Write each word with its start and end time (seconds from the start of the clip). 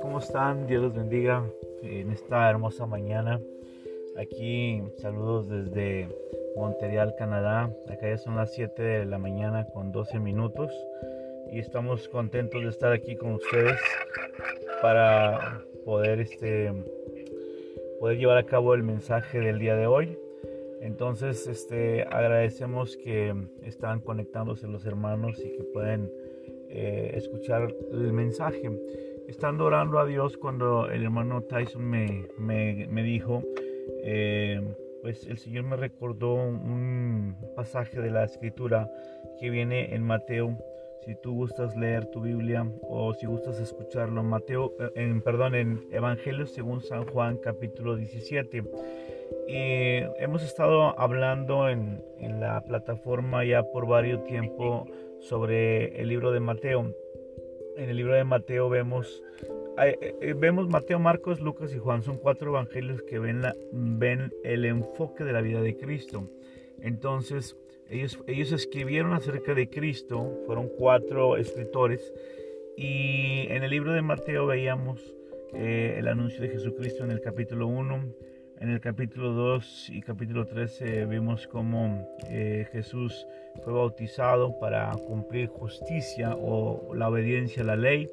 ¿Cómo 0.00 0.18
están? 0.18 0.66
Dios 0.66 0.82
los 0.82 0.94
bendiga 0.94 1.44
en 1.82 2.10
esta 2.10 2.48
hermosa 2.48 2.86
mañana. 2.86 3.40
Aquí 4.16 4.82
saludos 4.98 5.48
desde 5.48 6.08
Montreal, 6.56 7.14
Canadá. 7.18 7.70
Acá 7.88 8.08
ya 8.08 8.18
son 8.18 8.36
las 8.36 8.52
7 8.54 8.82
de 8.82 9.04
la 9.06 9.18
mañana 9.18 9.66
con 9.74 9.92
12 9.92 10.18
minutos 10.20 10.72
y 11.50 11.58
estamos 11.58 12.08
contentos 12.08 12.62
de 12.62 12.68
estar 12.68 12.92
aquí 12.92 13.16
con 13.16 13.34
ustedes 13.34 13.78
para 14.80 15.62
poder 15.84 16.20
este 16.20 16.72
poder 18.00 18.18
llevar 18.18 18.38
a 18.38 18.46
cabo 18.46 18.74
el 18.74 18.82
mensaje 18.82 19.40
del 19.40 19.58
día 19.58 19.76
de 19.76 19.86
hoy. 19.86 20.11
Entonces, 20.82 21.46
este 21.46 22.02
agradecemos 22.02 22.96
que 22.96 23.32
están 23.62 24.00
conectándose 24.00 24.66
los 24.66 24.84
hermanos 24.84 25.38
y 25.38 25.56
que 25.56 25.62
pueden 25.72 26.10
eh, 26.68 27.12
escuchar 27.14 27.72
el 27.92 28.12
mensaje. 28.12 28.68
Estando 29.28 29.66
orando 29.66 30.00
a 30.00 30.06
Dios 30.06 30.36
cuando 30.36 30.90
el 30.90 31.04
hermano 31.04 31.42
Tyson 31.42 31.88
me, 31.88 32.26
me, 32.36 33.02
dijo, 33.04 33.44
eh, 34.02 34.60
pues 35.02 35.24
el 35.28 35.38
Señor 35.38 35.64
me 35.64 35.76
recordó 35.76 36.34
un 36.34 37.36
pasaje 37.54 38.00
de 38.00 38.10
la 38.10 38.24
escritura 38.24 38.90
que 39.38 39.50
viene 39.50 39.94
en 39.94 40.02
Mateo. 40.02 40.58
Si 41.04 41.14
tú 41.22 41.34
gustas 41.34 41.76
leer 41.76 42.06
tu 42.06 42.22
Biblia 42.22 42.68
o 42.82 43.14
si 43.14 43.26
gustas 43.26 43.60
escucharlo, 43.60 44.24
Mateo, 44.24 44.72
eh, 44.80 44.90
en, 44.96 45.20
perdón, 45.20 45.54
en 45.54 45.80
Evangelio 45.92 46.46
según 46.46 46.80
San 46.80 47.06
Juan 47.06 47.36
capítulo 47.36 47.94
17. 47.94 48.64
Y 49.46 49.98
hemos 50.18 50.42
estado 50.42 50.98
hablando 50.98 51.68
en, 51.68 52.02
la 52.40 52.62
plataforma 52.64 53.44
ya 53.44 53.62
por 53.62 53.86
varios 53.86 54.24
tiempo 54.24 54.86
sobre 55.20 56.00
el 56.00 56.08
libro 56.08 56.32
de 56.32 56.40
Mateo. 56.40 56.94
En 57.76 57.90
el 57.90 57.96
libro 57.96 58.14
de 58.14 58.24
Mateo 58.24 58.68
vemos, 58.68 59.22
eh, 59.78 60.16
eh, 60.20 60.34
vemos 60.34 60.68
Mateo, 60.68 60.98
Marcos, 60.98 61.40
Lucas 61.40 61.74
y 61.74 61.78
Juan. 61.78 62.02
Son 62.02 62.18
cuatro 62.18 62.50
evangelios 62.50 63.02
que 63.02 63.18
ven, 63.18 63.42
la, 63.42 63.54
ven 63.72 64.32
el 64.44 64.64
enfoque 64.64 65.24
de 65.24 65.32
la 65.32 65.40
vida 65.40 65.60
de 65.60 65.76
Cristo. 65.76 66.28
Entonces, 66.80 67.56
ellos, 67.90 68.18
ellos 68.26 68.52
escribieron 68.52 69.12
acerca 69.12 69.54
de 69.54 69.68
Cristo, 69.68 70.40
fueron 70.46 70.68
cuatro 70.68 71.36
escritores. 71.36 72.12
Y 72.76 73.46
en 73.48 73.62
el 73.62 73.70
libro 73.70 73.92
de 73.92 74.02
Mateo 74.02 74.46
veíamos 74.46 75.14
eh, 75.54 75.96
el 75.98 76.08
anuncio 76.08 76.40
de 76.40 76.48
Jesucristo 76.48 77.04
en 77.04 77.10
el 77.10 77.20
capítulo 77.20 77.66
1 77.66 78.31
en 78.62 78.70
el 78.70 78.80
capítulo 78.80 79.32
2 79.32 79.90
y 79.90 80.02
capítulo 80.02 80.46
13 80.46 81.06
vemos 81.06 81.48
cómo 81.48 82.08
eh, 82.30 82.68
Jesús 82.70 83.26
fue 83.64 83.72
bautizado 83.72 84.56
para 84.60 84.92
cumplir 85.08 85.48
justicia 85.48 86.36
o 86.36 86.94
la 86.94 87.08
obediencia 87.08 87.64
a 87.64 87.66
la 87.66 87.76
ley. 87.76 88.08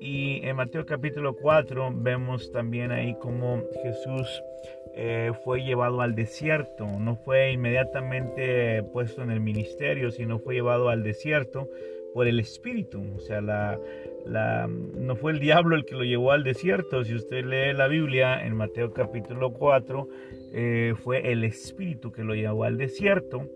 Y 0.00 0.40
en 0.42 0.56
Mateo 0.56 0.86
capítulo 0.86 1.36
4 1.36 1.92
vemos 1.96 2.50
también 2.50 2.92
ahí 2.92 3.14
cómo 3.20 3.62
Jesús 3.82 4.42
eh, 4.94 5.32
fue 5.44 5.62
llevado 5.62 6.00
al 6.00 6.14
desierto. 6.14 6.86
No 6.86 7.16
fue 7.16 7.52
inmediatamente 7.52 8.82
puesto 8.84 9.22
en 9.22 9.30
el 9.30 9.40
ministerio, 9.40 10.10
sino 10.10 10.38
fue 10.38 10.54
llevado 10.54 10.88
al 10.88 11.02
desierto 11.02 11.68
por 12.14 12.26
el 12.26 12.40
Espíritu. 12.40 13.04
O 13.16 13.20
sea, 13.20 13.42
la, 13.42 13.78
no 14.26 15.16
fue 15.16 15.32
el 15.32 15.40
diablo 15.40 15.76
el 15.76 15.84
que 15.84 15.94
lo 15.94 16.04
llevó 16.04 16.32
al 16.32 16.44
desierto. 16.44 17.04
Si 17.04 17.14
usted 17.14 17.44
lee 17.44 17.72
la 17.76 17.88
Biblia 17.88 18.44
en 18.44 18.56
Mateo 18.56 18.92
capítulo 18.92 19.52
4, 19.52 20.08
eh, 20.52 20.94
fue 21.02 21.32
el 21.32 21.44
Espíritu 21.44 22.12
que 22.12 22.24
lo 22.24 22.34
llevó 22.34 22.64
al 22.64 22.78
desierto. 22.78 23.48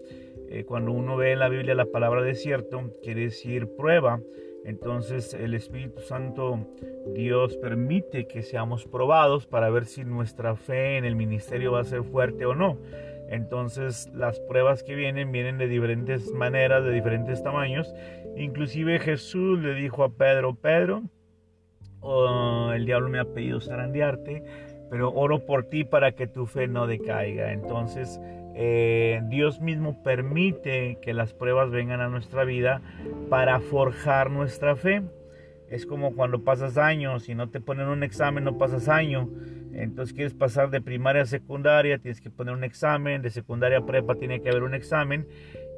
Eh, 0.50 0.64
cuando 0.64 0.92
uno 0.92 1.16
ve 1.16 1.32
en 1.32 1.40
la 1.40 1.48
Biblia 1.48 1.74
la 1.74 1.86
palabra 1.86 2.22
desierto, 2.22 2.92
quiere 3.02 3.22
decir 3.22 3.68
prueba. 3.76 4.20
Entonces 4.64 5.32
el 5.34 5.54
Espíritu 5.54 6.00
Santo, 6.00 6.66
Dios 7.14 7.56
permite 7.56 8.26
que 8.26 8.42
seamos 8.42 8.84
probados 8.84 9.46
para 9.46 9.70
ver 9.70 9.86
si 9.86 10.04
nuestra 10.04 10.56
fe 10.56 10.98
en 10.98 11.04
el 11.04 11.16
ministerio 11.16 11.72
va 11.72 11.80
a 11.80 11.84
ser 11.84 12.02
fuerte 12.02 12.44
o 12.44 12.54
no. 12.54 12.78
Entonces 13.28 14.10
las 14.14 14.40
pruebas 14.40 14.82
que 14.82 14.94
vienen 14.94 15.32
vienen 15.32 15.58
de 15.58 15.68
diferentes 15.68 16.32
maneras, 16.32 16.84
de 16.84 16.92
diferentes 16.92 17.42
tamaños. 17.42 17.94
Inclusive 18.36 18.98
Jesús 18.98 19.60
le 19.60 19.74
dijo 19.74 20.04
a 20.04 20.10
Pedro, 20.10 20.54
Pedro, 20.54 21.02
oh, 22.00 22.72
el 22.74 22.86
diablo 22.86 23.08
me 23.08 23.18
ha 23.18 23.24
pedido 23.24 23.60
zarandearte, 23.60 24.42
pero 24.90 25.12
oro 25.12 25.44
por 25.44 25.64
ti 25.64 25.84
para 25.84 26.12
que 26.12 26.26
tu 26.26 26.46
fe 26.46 26.68
no 26.68 26.86
decaiga. 26.86 27.52
Entonces 27.52 28.20
eh, 28.60 29.20
Dios 29.28 29.60
mismo 29.60 30.02
permite 30.02 30.98
que 31.00 31.14
las 31.14 31.32
pruebas 31.32 31.70
vengan 31.70 32.00
a 32.00 32.08
nuestra 32.08 32.44
vida 32.44 32.82
para 33.28 33.60
forjar 33.60 34.30
nuestra 34.30 34.74
fe. 34.74 35.02
Es 35.68 35.86
como 35.86 36.16
cuando 36.16 36.42
pasas 36.42 36.76
años 36.76 37.28
y 37.28 37.36
no 37.36 37.50
te 37.50 37.60
ponen 37.60 37.86
un 37.86 38.02
examen, 38.02 38.42
no 38.42 38.58
pasas 38.58 38.88
año. 38.88 39.28
Entonces 39.78 40.12
quieres 40.12 40.34
pasar 40.34 40.70
de 40.70 40.80
primaria 40.80 41.22
a 41.22 41.26
secundaria, 41.26 41.98
tienes 41.98 42.20
que 42.20 42.30
poner 42.30 42.52
un 42.52 42.64
examen, 42.64 43.22
de 43.22 43.30
secundaria 43.30 43.78
a 43.78 43.86
prepa 43.86 44.16
tiene 44.16 44.40
que 44.40 44.50
haber 44.50 44.64
un 44.64 44.74
examen. 44.74 45.26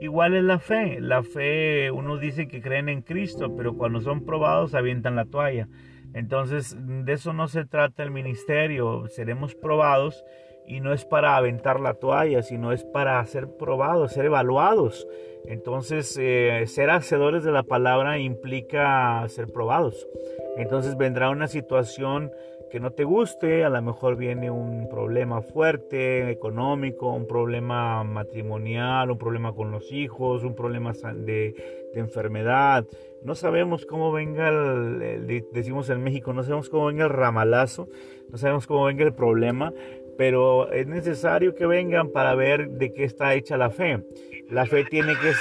Igual 0.01 0.35
es 0.35 0.43
la 0.43 0.59
fe. 0.59 1.01
La 1.01 1.23
fe, 1.23 1.91
unos 1.91 2.19
dicen 2.21 2.49
que 2.49 2.63
creen 2.63 2.89
en 2.89 3.03
Cristo, 3.03 3.55
pero 3.57 3.77
cuando 3.77 4.01
son 4.01 4.25
probados 4.25 4.75
avientan 4.75 5.17
la 5.17 5.27
toalla. 5.27 5.69
Entonces, 6.15 6.75
de 6.79 7.13
eso 7.13 7.35
no 7.35 7.47
se 7.47 7.67
trata 7.67 8.03
el 8.03 8.11
ministerio. 8.11 9.07
Seremos 9.09 9.55
probados 9.55 10.25
y 10.67 10.81
no 10.81 10.95
es 10.95 11.05
para 11.05 11.37
aventar 11.37 11.79
la 11.79 11.95
toalla, 11.95 12.43
sino 12.43 12.73
es 12.73 12.85
para 12.85 13.25
ser 13.27 13.49
probados, 13.59 14.13
ser 14.13 14.25
evaluados. 14.25 15.07
Entonces, 15.45 16.17
eh, 16.19 16.65
ser 16.67 16.91
hacedores 16.91 17.45
de 17.45 17.53
la 17.53 17.65
palabra 17.65 18.19
implica 18.19 19.29
ser 19.29 19.49
probados. 19.53 20.09
Entonces 20.57 20.97
vendrá 20.97 21.31
una 21.31 21.49
situación 21.49 22.31
que 22.71 22.81
no 22.81 22.93
te 22.93 23.05
guste, 23.05 23.65
a 23.65 23.69
lo 23.69 23.83
mejor 23.83 24.17
viene 24.17 24.51
un 24.51 24.89
problema 24.89 25.43
fuerte 25.43 26.31
económico, 26.31 27.13
un 27.13 27.27
problema 27.27 28.05
matrimonial, 28.05 29.11
un 29.11 29.19
problema 29.19 29.53
con 29.53 29.71
los 29.71 29.91
hijos, 29.93 30.45
un 30.45 30.55
problema 30.55 30.93
de, 31.15 31.81
enfermedad. 31.95 32.87
No 33.25 33.35
sabemos 33.35 33.85
cómo 33.85 34.13
venga 34.13 34.49
el, 34.49 35.45
decimos 35.53 35.91
en 35.91 36.03
México, 36.03 36.33
no 36.33 36.45
sabemos 36.45 36.71
cómo 36.71 36.87
venga 36.87 37.05
el 37.05 37.11
ramalazo, 37.11 37.89
no 38.31 38.39
sabemos 38.39 38.67
cómo 38.69 38.85
venga 38.85 39.05
el 39.05 39.13
problema, 39.13 39.73
pero 40.17 40.71
es 40.73 40.87
necesario 40.87 41.55
que 41.55 41.67
vengan 41.67 42.11
para 42.11 42.35
ver 42.37 42.71
de 42.71 42.93
qué 42.93 43.05
está 43.05 43.35
hecha 43.35 43.57
la 43.57 43.71
fe. 43.71 44.05
La 44.49 44.67
fe 44.67 44.85
tiene 44.85 45.15
que... 45.15 45.33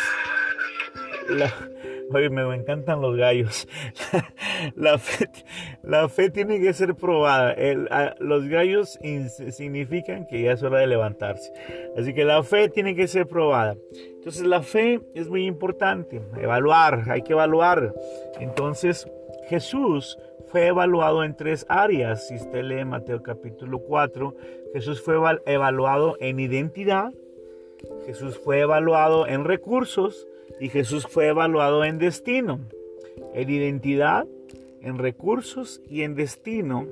Oye, 2.12 2.30
me 2.30 2.42
encantan 2.56 3.02
los 3.02 3.16
gallos. 3.16 3.68
la, 4.76 4.98
fe, 4.98 6.30
tiene 6.32 6.60
que 6.60 6.74
ser 6.74 6.96
probada. 6.96 7.56
los 8.20 8.48
gallos 8.48 9.00
significan 9.52 10.26
que 10.26 10.42
ya 10.42 10.54
es 10.54 10.64
hora 10.64 10.80
de 10.80 10.88
levantarse. 10.88 11.52
Así 11.98 12.14
que 12.14 12.26
la 12.26 12.42
fe 12.44 12.70
tiene 12.70 12.96
que 12.96 13.08
ser 13.08 13.28
probada. 13.28 13.76
Entonces 14.16 14.44
la 14.44 14.62
fe 14.62 15.02
es 15.14 15.30
muy 15.30 15.46
importante. 15.46 16.22
Evaluar, 16.38 17.04
hay 17.10 17.22
que 17.22 17.34
evaluar. 17.34 17.94
Entonces 18.40 19.08
Jesús 19.48 20.18
fue 20.48 20.68
evaluado 20.68 21.24
en 21.24 21.36
tres 21.36 21.66
áreas. 21.70 22.28
Si 22.28 22.36
usted 22.36 22.64
lee 22.64 22.86
Mateo 22.86 23.22
capítulo 23.22 23.80
4, 23.80 24.36
Jesús 24.74 25.02
fue 25.02 25.16
evaluado 25.46 26.18
en 26.20 26.40
identidad. 26.40 27.12
Jesús 28.06 28.38
fue 28.38 28.62
evaluado 28.62 29.28
en 29.28 29.46
recursos 29.46 30.28
y 30.60 30.70
Jesús 30.70 31.08
fue 31.08 31.28
evaluado 31.28 31.84
en 31.86 31.98
destino, 32.00 32.60
en 33.34 33.50
identidad, 33.50 34.28
en 34.82 34.98
recursos 34.98 35.82
y 35.90 36.04
en 36.04 36.16
destino. 36.16 36.86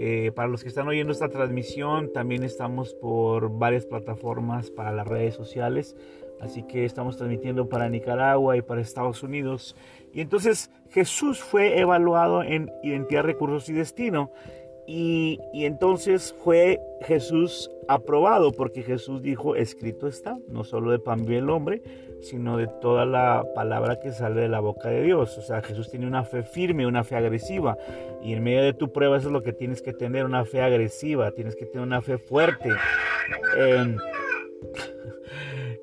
Eh, 0.00 0.30
para 0.34 0.48
los 0.48 0.62
que 0.62 0.68
están 0.68 0.86
oyendo 0.86 1.12
esta 1.12 1.28
transmisión, 1.28 2.12
también 2.12 2.44
estamos 2.44 2.94
por 2.94 3.58
varias 3.58 3.84
plataformas 3.84 4.70
para 4.70 4.92
las 4.92 5.06
redes 5.06 5.34
sociales. 5.34 5.96
Así 6.40 6.62
que 6.62 6.84
estamos 6.84 7.16
transmitiendo 7.16 7.68
para 7.68 7.88
Nicaragua 7.88 8.56
y 8.56 8.62
para 8.62 8.80
Estados 8.80 9.22
Unidos. 9.22 9.74
Y 10.12 10.20
entonces 10.20 10.70
Jesús 10.90 11.40
fue 11.40 11.80
evaluado 11.80 12.42
en 12.42 12.70
identidad, 12.84 13.24
recursos 13.24 13.68
y 13.68 13.72
destino. 13.72 14.30
Y, 14.90 15.38
entonces 15.52 16.34
fue 16.42 16.80
Jesús 17.02 17.70
aprobado 17.88 18.52
porque 18.52 18.82
Jesús 18.82 19.20
dijo, 19.20 19.54
escrito 19.54 20.06
está, 20.06 20.38
no 20.48 20.64
solo 20.64 20.92
de 20.92 20.98
pan 20.98 21.26
vive 21.26 21.40
el 21.40 21.50
hombre, 21.50 21.82
sino 22.22 22.56
de 22.56 22.68
toda 22.80 23.04
la 23.04 23.44
palabra 23.54 24.00
que 24.00 24.12
sale 24.12 24.40
de 24.40 24.48
la 24.48 24.60
boca 24.60 24.88
de 24.88 25.02
Dios. 25.02 25.36
O 25.36 25.42
sea, 25.42 25.60
Jesús 25.60 25.90
tiene 25.90 26.06
una 26.06 26.24
fe 26.24 26.42
firme, 26.42 26.86
una 26.86 27.04
fe 27.04 27.16
agresiva. 27.16 27.76
Y 28.22 28.32
en 28.32 28.42
medio 28.42 28.62
de 28.62 28.72
tu 28.72 28.90
prueba 28.90 29.18
eso 29.18 29.26
es 29.26 29.32
lo 29.34 29.42
que 29.42 29.52
tienes 29.52 29.82
que 29.82 29.92
tener, 29.92 30.24
una 30.24 30.46
fe 30.46 30.62
agresiva, 30.62 31.32
tienes 31.32 31.54
que 31.54 31.66
tener 31.66 31.86
una 31.86 32.00
fe 32.00 32.16
fuerte. 32.16 32.70
Eh, 33.58 33.94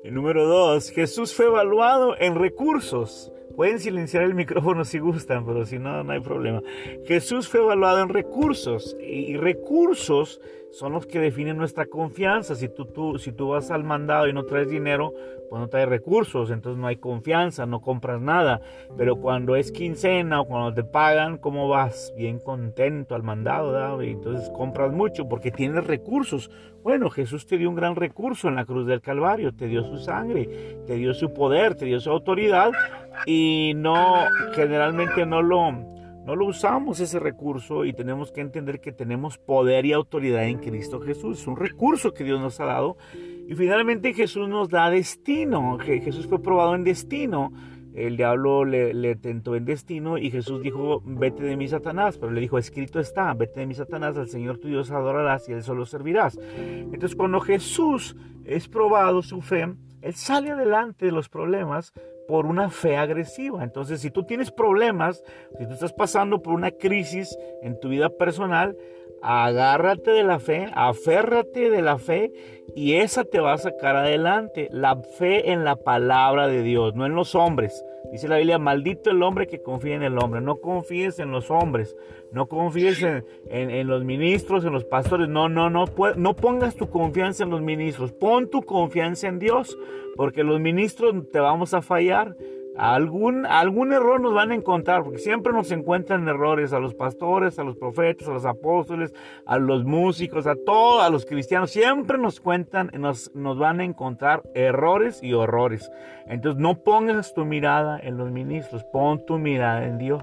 número 0.10 0.48
dos, 0.48 0.90
Jesús 0.90 1.32
fue 1.32 1.46
evaluado 1.46 2.16
en 2.18 2.34
recursos 2.34 3.30
Pueden 3.56 3.78
silenciar 3.78 4.22
el 4.24 4.34
micrófono 4.34 4.84
si 4.84 4.98
gustan, 4.98 5.46
pero 5.46 5.64
si 5.64 5.78
no, 5.78 6.04
no 6.04 6.12
hay 6.12 6.20
problema. 6.20 6.62
Jesús 7.06 7.48
fue 7.48 7.60
evaluado 7.60 8.02
en 8.02 8.10
recursos 8.10 8.94
y 9.00 9.36
recursos 9.38 10.40
son 10.70 10.92
los 10.92 11.06
que 11.06 11.20
definen 11.20 11.56
nuestra 11.56 11.86
confianza. 11.86 12.54
Si 12.54 12.68
tú, 12.68 13.18
si 13.18 13.32
tú 13.32 13.48
vas 13.48 13.70
al 13.70 13.82
mandado 13.82 14.28
y 14.28 14.34
no 14.34 14.44
traes 14.44 14.68
dinero, 14.68 15.14
pues 15.48 15.58
no 15.58 15.68
traes 15.68 15.88
recursos, 15.88 16.50
entonces 16.50 16.78
no 16.78 16.86
hay 16.86 16.96
confianza, 16.96 17.64
no 17.64 17.80
compras 17.80 18.20
nada. 18.20 18.60
Pero 18.96 19.16
cuando 19.16 19.56
es 19.56 19.72
quincena 19.72 20.40
o 20.40 20.46
cuando 20.46 20.74
te 20.74 20.84
pagan, 20.84 21.38
¿cómo 21.38 21.68
vas? 21.68 22.12
Bien 22.16 22.38
contento 22.38 23.14
al 23.14 23.22
mandado, 23.22 23.72
¿verdad? 23.72 24.02
Entonces 24.02 24.50
compras 24.50 24.92
mucho 24.92 25.28
porque 25.28 25.50
tienes 25.50 25.86
recursos. 25.86 26.50
Bueno, 26.82 27.10
Jesús 27.10 27.46
te 27.46 27.58
dio 27.58 27.70
un 27.70 27.74
gran 27.74 27.96
recurso 27.96 28.48
en 28.48 28.56
la 28.56 28.64
cruz 28.64 28.86
del 28.86 29.00
Calvario, 29.00 29.54
te 29.54 29.66
dio 29.66 29.82
su 29.82 29.96
sangre, 29.96 30.76
te 30.86 30.94
dio 30.94 31.14
su 31.14 31.32
poder, 31.32 31.74
te 31.74 31.86
dio 31.86 32.00
su 32.00 32.10
autoridad 32.10 32.70
y 33.24 33.72
no, 33.76 34.26
generalmente 34.54 35.24
no 35.24 35.42
lo 35.42 35.72
no 36.26 36.34
lo 36.34 36.46
usamos 36.46 36.98
ese 36.98 37.20
recurso 37.20 37.84
y 37.84 37.92
tenemos 37.92 38.32
que 38.32 38.40
entender 38.40 38.80
que 38.80 38.90
tenemos 38.90 39.38
poder 39.38 39.86
y 39.86 39.92
autoridad 39.92 40.44
en 40.44 40.58
Cristo 40.58 41.00
Jesús. 41.00 41.38
Es 41.38 41.46
un 41.46 41.56
recurso 41.56 42.12
que 42.12 42.24
Dios 42.24 42.40
nos 42.40 42.58
ha 42.58 42.64
dado. 42.64 42.96
Y 43.48 43.54
finalmente 43.54 44.12
Jesús 44.12 44.48
nos 44.48 44.68
da 44.68 44.90
destino. 44.90 45.78
Jesús 45.78 46.26
fue 46.26 46.42
probado 46.42 46.74
en 46.74 46.82
destino. 46.82 47.52
El 47.94 48.16
diablo 48.16 48.64
le, 48.64 49.14
tentó 49.14 49.54
en 49.54 49.66
destino 49.66 50.18
y 50.18 50.32
Jesús 50.32 50.62
dijo, 50.62 51.00
vete 51.06 51.44
de 51.44 51.56
mí 51.56 51.68
Satanás. 51.68 52.18
Pero 52.18 52.32
le 52.32 52.40
dijo, 52.40 52.58
escrito 52.58 52.98
está, 52.98 53.32
vete 53.34 53.60
de 53.60 53.66
mí 53.66 53.74
Satanás, 53.74 54.16
al 54.16 54.28
Señor 54.28 54.58
tu 54.58 54.66
Dios 54.66 54.90
adorarás 54.90 55.48
y 55.48 55.52
él 55.52 55.62
solo 55.62 55.86
servirás. 55.86 56.36
Entonces 56.56 57.14
cuando 57.14 57.38
Jesús 57.38 58.16
es 58.44 58.66
probado 58.66 59.22
su 59.22 59.42
fe, 59.42 59.72
él 60.06 60.14
sale 60.14 60.52
adelante 60.52 61.06
de 61.06 61.12
los 61.12 61.28
problemas 61.28 61.92
por 62.28 62.46
una 62.46 62.70
fe 62.70 62.96
agresiva. 62.96 63.64
Entonces, 63.64 64.00
si 64.00 64.10
tú 64.10 64.24
tienes 64.24 64.52
problemas, 64.52 65.22
si 65.58 65.66
tú 65.66 65.72
estás 65.72 65.92
pasando 65.92 66.42
por 66.42 66.54
una 66.54 66.70
crisis 66.70 67.36
en 67.62 67.78
tu 67.80 67.88
vida 67.88 68.08
personal, 68.08 68.76
agárrate 69.22 70.12
de 70.12 70.22
la 70.22 70.38
fe, 70.38 70.68
aférrate 70.74 71.70
de 71.70 71.82
la 71.82 71.98
fe 71.98 72.32
y 72.76 72.94
esa 72.94 73.24
te 73.24 73.40
va 73.40 73.54
a 73.54 73.58
sacar 73.58 73.96
adelante. 73.96 74.68
La 74.70 74.96
fe 75.18 75.50
en 75.50 75.64
la 75.64 75.74
palabra 75.74 76.46
de 76.46 76.62
Dios, 76.62 76.94
no 76.94 77.04
en 77.04 77.14
los 77.14 77.34
hombres. 77.34 77.84
Dice 78.12 78.28
la 78.28 78.36
Biblia, 78.36 78.58
maldito 78.58 79.10
el 79.10 79.22
hombre 79.22 79.46
que 79.46 79.62
confía 79.62 79.94
en 79.94 80.02
el 80.02 80.18
hombre. 80.18 80.40
No 80.40 80.56
confíes 80.56 81.18
en 81.18 81.30
los 81.30 81.50
hombres, 81.50 81.96
no 82.32 82.46
confíes 82.46 83.02
en, 83.02 83.86
los 83.86 84.04
ministros, 84.04 84.64
en 84.64 84.72
los 84.72 84.84
pastores. 84.84 85.28
No, 85.28 85.48
no, 85.48 85.70
no, 85.70 85.84
no 86.16 86.36
pongas 86.36 86.76
tu 86.76 86.88
confianza 86.88 87.44
en 87.44 87.50
los 87.50 87.62
ministros. 87.62 88.12
Pon 88.12 88.48
tu 88.48 88.62
confianza 88.62 89.28
en 89.28 89.38
Dios, 89.38 89.76
porque 90.16 90.44
los 90.44 90.60
ministros 90.60 91.14
te 91.30 91.40
vamos 91.40 91.74
a 91.74 91.82
fallar. 91.82 92.36
Algún, 92.78 93.46
algún 93.46 93.92
error 93.92 94.20
nos 94.20 94.34
van 94.34 94.50
a 94.50 94.54
encontrar, 94.54 95.02
porque 95.02 95.18
siempre 95.18 95.52
nos 95.52 95.70
encuentran 95.70 96.28
errores 96.28 96.72
a 96.72 96.78
los 96.78 96.94
pastores, 96.94 97.58
a 97.58 97.64
los 97.64 97.76
profetas, 97.76 98.28
a 98.28 98.32
los 98.32 98.44
apóstoles, 98.44 99.14
a 99.46 99.58
los 99.58 99.84
músicos, 99.84 100.46
a 100.46 100.54
todos, 100.56 101.02
a 101.02 101.10
los 101.10 101.24
cristianos. 101.24 101.70
Siempre 101.70 102.18
nos 102.18 102.40
cuentan, 102.40 102.90
nos, 102.98 103.34
nos 103.34 103.58
van 103.58 103.80
a 103.80 103.84
encontrar 103.84 104.42
errores 104.54 105.22
y 105.22 105.32
horrores. 105.32 105.90
Entonces 106.26 106.60
no 106.60 106.82
pongas 106.82 107.34
tu 107.34 107.44
mirada 107.44 107.98
en 107.98 108.16
los 108.16 108.30
ministros, 108.30 108.84
pon 108.84 109.24
tu 109.24 109.38
mirada 109.38 109.86
en 109.86 109.98
Dios. 109.98 110.22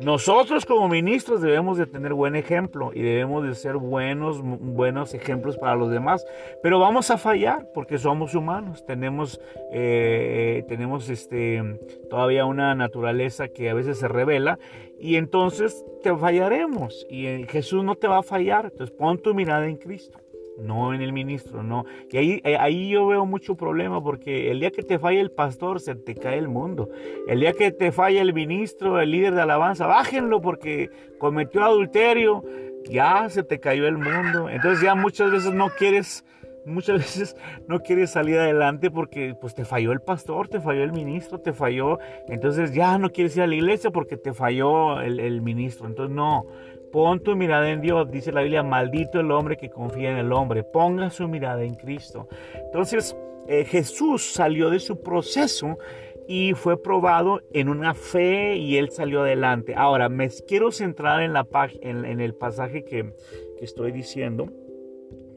Nosotros 0.00 0.66
como 0.66 0.88
ministros 0.88 1.40
debemos 1.40 1.78
de 1.78 1.86
tener 1.86 2.12
buen 2.12 2.36
ejemplo 2.36 2.90
y 2.92 3.00
debemos 3.00 3.46
de 3.46 3.54
ser 3.54 3.76
buenos, 3.76 4.42
buenos 4.42 5.14
ejemplos 5.14 5.56
para 5.56 5.74
los 5.74 5.90
demás, 5.90 6.24
pero 6.62 6.78
vamos 6.78 7.10
a 7.10 7.16
fallar 7.16 7.70
porque 7.72 7.96
somos 7.96 8.34
humanos, 8.34 8.84
tenemos, 8.84 9.40
eh, 9.72 10.64
tenemos 10.68 11.08
este, 11.08 11.80
todavía 12.10 12.44
una 12.44 12.74
naturaleza 12.74 13.48
que 13.48 13.70
a 13.70 13.74
veces 13.74 13.98
se 13.98 14.08
revela 14.08 14.58
y 15.00 15.16
entonces 15.16 15.82
te 16.02 16.14
fallaremos 16.14 17.06
y 17.08 17.26
eh, 17.26 17.46
Jesús 17.48 17.82
no 17.82 17.94
te 17.94 18.06
va 18.06 18.18
a 18.18 18.22
fallar, 18.22 18.66
entonces 18.66 18.94
pon 18.94 19.16
tu 19.18 19.34
mirada 19.34 19.66
en 19.66 19.76
Cristo 19.76 20.18
no 20.58 20.94
en 20.94 21.02
el 21.02 21.12
ministro, 21.12 21.62
no. 21.62 21.84
Y 22.10 22.16
ahí, 22.16 22.40
eh, 22.44 22.56
ahí 22.58 22.88
yo 22.88 23.06
veo 23.06 23.26
mucho 23.26 23.56
problema 23.56 24.02
porque 24.02 24.50
el 24.50 24.60
día 24.60 24.70
que 24.70 24.82
te 24.82 24.98
falla 24.98 25.20
el 25.20 25.30
pastor 25.30 25.80
se 25.80 25.94
te 25.94 26.14
cae 26.14 26.38
el 26.38 26.48
mundo. 26.48 26.88
El 27.26 27.40
día 27.40 27.52
que 27.52 27.72
te 27.72 27.92
falla 27.92 28.22
el 28.22 28.32
ministro, 28.32 29.00
el 29.00 29.10
líder 29.10 29.34
de 29.34 29.42
alabanza, 29.42 29.86
bájenlo 29.86 30.40
porque 30.40 30.90
cometió 31.18 31.62
adulterio, 31.62 32.44
ya 32.88 33.28
se 33.28 33.42
te 33.42 33.60
cayó 33.60 33.86
el 33.86 33.98
mundo. 33.98 34.48
Entonces 34.48 34.82
ya 34.82 34.94
muchas 34.94 35.30
veces 35.30 35.52
no 35.52 35.68
quieres, 35.70 36.24
muchas 36.64 36.98
veces 36.98 37.36
no 37.68 37.80
quieres 37.80 38.10
salir 38.10 38.38
adelante 38.38 38.90
porque 38.90 39.34
pues 39.38 39.54
te 39.54 39.64
falló 39.64 39.92
el 39.92 40.00
pastor, 40.00 40.48
te 40.48 40.60
falló 40.60 40.82
el 40.82 40.92
ministro, 40.92 41.38
te 41.40 41.52
falló. 41.52 41.98
Entonces 42.28 42.72
ya 42.72 42.98
no 42.98 43.10
quieres 43.10 43.36
ir 43.36 43.42
a 43.42 43.46
la 43.46 43.54
iglesia 43.54 43.90
porque 43.90 44.16
te 44.16 44.32
falló 44.32 45.00
el, 45.00 45.20
el 45.20 45.42
ministro. 45.42 45.86
Entonces 45.86 46.14
no. 46.14 46.46
Pon 46.92 47.20
tu 47.20 47.36
mirada 47.36 47.70
en 47.70 47.80
Dios, 47.80 48.10
dice 48.10 48.32
la 48.32 48.42
Biblia, 48.42 48.62
maldito 48.62 49.20
el 49.20 49.30
hombre 49.30 49.56
que 49.56 49.70
confía 49.70 50.10
en 50.10 50.18
el 50.18 50.32
hombre. 50.32 50.62
Ponga 50.62 51.10
su 51.10 51.28
mirada 51.28 51.62
en 51.62 51.74
Cristo. 51.74 52.28
Entonces, 52.54 53.16
eh, 53.48 53.64
Jesús 53.64 54.32
salió 54.32 54.70
de 54.70 54.80
su 54.80 55.00
proceso 55.02 55.78
y 56.26 56.54
fue 56.54 56.82
probado 56.82 57.40
en 57.52 57.68
una 57.68 57.94
fe 57.94 58.56
y 58.56 58.76
él 58.76 58.90
salió 58.90 59.20
adelante. 59.20 59.74
Ahora, 59.76 60.08
me 60.08 60.28
quiero 60.46 60.72
centrar 60.72 61.22
en, 61.22 61.32
la, 61.32 61.46
en, 61.80 62.20
el 62.20 62.34
pasaje 62.34 62.84
que, 62.84 63.12
que 63.58 63.64
estoy 63.64 63.92
diciendo 63.92 64.46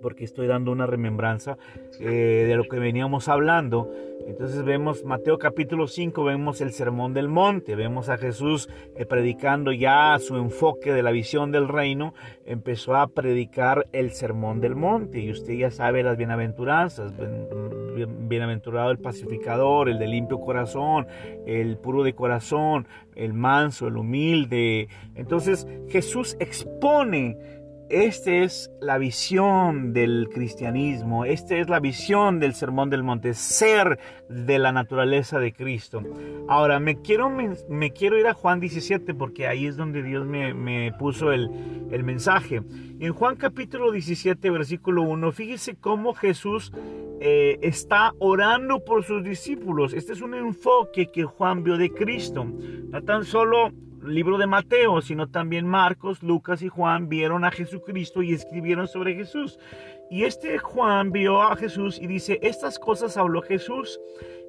porque 0.02 0.24
estoy 0.24 0.48
dando 0.48 0.72
una 0.72 0.86
remembranza 0.86 1.58
eh, 2.00 2.46
de 2.48 2.56
lo 2.56 2.64
que 2.64 2.80
veníamos 2.80 3.28
hablando. 3.28 3.92
Entonces 4.28 4.64
vemos 4.64 5.04
Mateo 5.06 5.40
capítulo 5.40 5.88
5, 5.88 6.24
vemos 6.24 6.62
el 6.62 6.72
sermón 6.72 7.14
del 7.14 7.30
monte, 7.30 7.76
vemos 7.76 8.10
a 8.10 8.18
Jesús 8.18 8.70
eh, 8.96 9.06
predicando 9.06 9.72
ya 9.72 10.18
su 10.20 10.38
enfoque 10.38 10.94
de 10.94 11.02
la 11.02 11.12
visión 11.12 11.52
del 11.52 11.68
reino, 11.68 12.14
empezó 12.46 12.96
a 12.96 13.08
predicar 13.08 13.88
el 13.92 14.12
sermón 14.12 14.62
del 14.62 14.76
monte 14.76 15.20
y 15.20 15.32
usted 15.32 15.54
ya 15.54 15.72
sabe 15.72 16.04
las 16.04 16.18
bienaventuranzas, 16.18 17.14
bienaventurado 18.28 18.92
el 18.92 19.00
pacificador, 19.00 19.90
el 19.90 20.00
de 20.00 20.08
limpio 20.08 20.40
corazón, 20.40 21.08
el 21.46 21.78
puro 21.78 22.04
de 22.04 22.14
corazón, 22.14 22.88
el 23.16 23.34
manso, 23.34 23.88
el 23.88 23.98
humilde. 23.98 24.90
Entonces 25.16 25.68
Jesús 25.90 26.38
expone 26.40 27.38
esta 27.90 28.32
es 28.32 28.72
la 28.82 29.00
visión 29.00 29.94
del 29.94 30.30
cristianismo, 30.32 31.26
esta 31.26 31.58
es 31.58 31.70
la 31.70 31.80
visión 31.80 32.40
del 32.40 32.54
Sermón 32.54 32.92
del 32.92 33.02
Monte, 33.02 33.34
ser 33.34 33.98
de 34.30 34.60
la 34.60 34.72
naturaleza 34.72 35.40
de 35.40 35.54
Cristo. 35.54 36.04
Ahora, 36.48 36.80
me 36.80 37.02
quiero, 37.02 37.30
ir 37.42 38.28
a 38.28 38.34
Juan 38.36 38.60
17 38.60 39.16
porque 39.16 39.48
ahí 39.48 39.66
es 39.66 39.76
donde 39.76 40.04
Dios 40.04 40.26
me, 40.28 40.92
puso 41.00 41.32
el, 41.32 41.50
mensaje. 42.04 42.62
En 43.00 43.12
Juan 43.14 43.36
capítulo 43.36 43.92
17, 43.92 44.50
versículo 44.52 45.02
1, 45.02 45.32
fíjese 45.32 45.76
cómo 45.76 46.14
Jesús 46.14 46.72
eh, 47.22 47.58
está 47.62 48.14
orando 48.20 48.86
por 48.86 49.04
sus 49.04 49.24
discípulos. 49.24 49.94
Este 49.94 50.14
es 50.14 50.22
un 50.22 50.36
enfoque 50.36 51.08
que 51.12 51.24
Juan 51.24 51.64
vio 51.64 51.78
de 51.78 51.90
Cristo. 51.90 52.46
No 52.46 53.02
tan 53.04 53.26
solo 53.26 53.72
libro 54.04 54.38
de 54.38 54.48
Mateo, 54.48 55.02
sino 55.02 55.30
también 55.30 55.68
Marcos, 55.68 56.24
Lucas 56.24 56.62
y 56.62 56.68
Juan 56.68 57.10
vieron 57.10 57.46
a 57.46 57.52
Jesucristo 57.52 58.22
y 58.22 58.34
escribieron 58.34 58.88
sobre 58.88 59.16
Jesús. 59.16 59.60
Y 60.10 60.24
este 60.24 60.58
Juan 60.58 61.12
vio 61.12 61.42
a 61.42 61.56
Jesús 61.56 62.00
y 62.02 62.08
dice, 62.08 62.40
estas 62.42 62.80
cosas 62.80 63.18
habló 63.18 63.42
Jesús. 63.42 64.00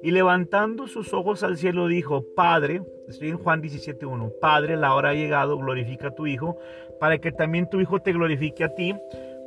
Y 0.01 0.11
levantando 0.11 0.87
sus 0.87 1.13
ojos 1.13 1.43
al 1.43 1.57
cielo 1.57 1.87
dijo, 1.87 2.25
Padre, 2.35 2.81
estoy 3.07 3.29
en 3.29 3.37
Juan 3.37 3.61
17.1, 3.61 4.33
Padre, 4.41 4.75
la 4.75 4.95
hora 4.95 5.09
ha 5.09 5.13
llegado, 5.13 5.57
glorifica 5.57 6.07
a 6.07 6.15
tu 6.15 6.25
Hijo, 6.25 6.57
para 6.99 7.19
que 7.19 7.31
también 7.31 7.69
tu 7.69 7.79
Hijo 7.79 7.99
te 7.99 8.11
glorifique 8.11 8.63
a 8.63 8.73
ti, 8.73 8.95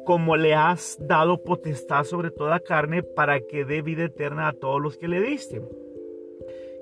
como 0.05 0.37
le 0.37 0.55
has 0.55 0.97
dado 1.01 1.43
potestad 1.43 2.05
sobre 2.05 2.31
toda 2.31 2.61
carne, 2.61 3.03
para 3.03 3.41
que 3.41 3.65
dé 3.65 3.83
vida 3.83 4.05
eterna 4.05 4.49
a 4.49 4.53
todos 4.53 4.81
los 4.81 4.97
que 4.97 5.09
le 5.09 5.21
diste. 5.21 5.61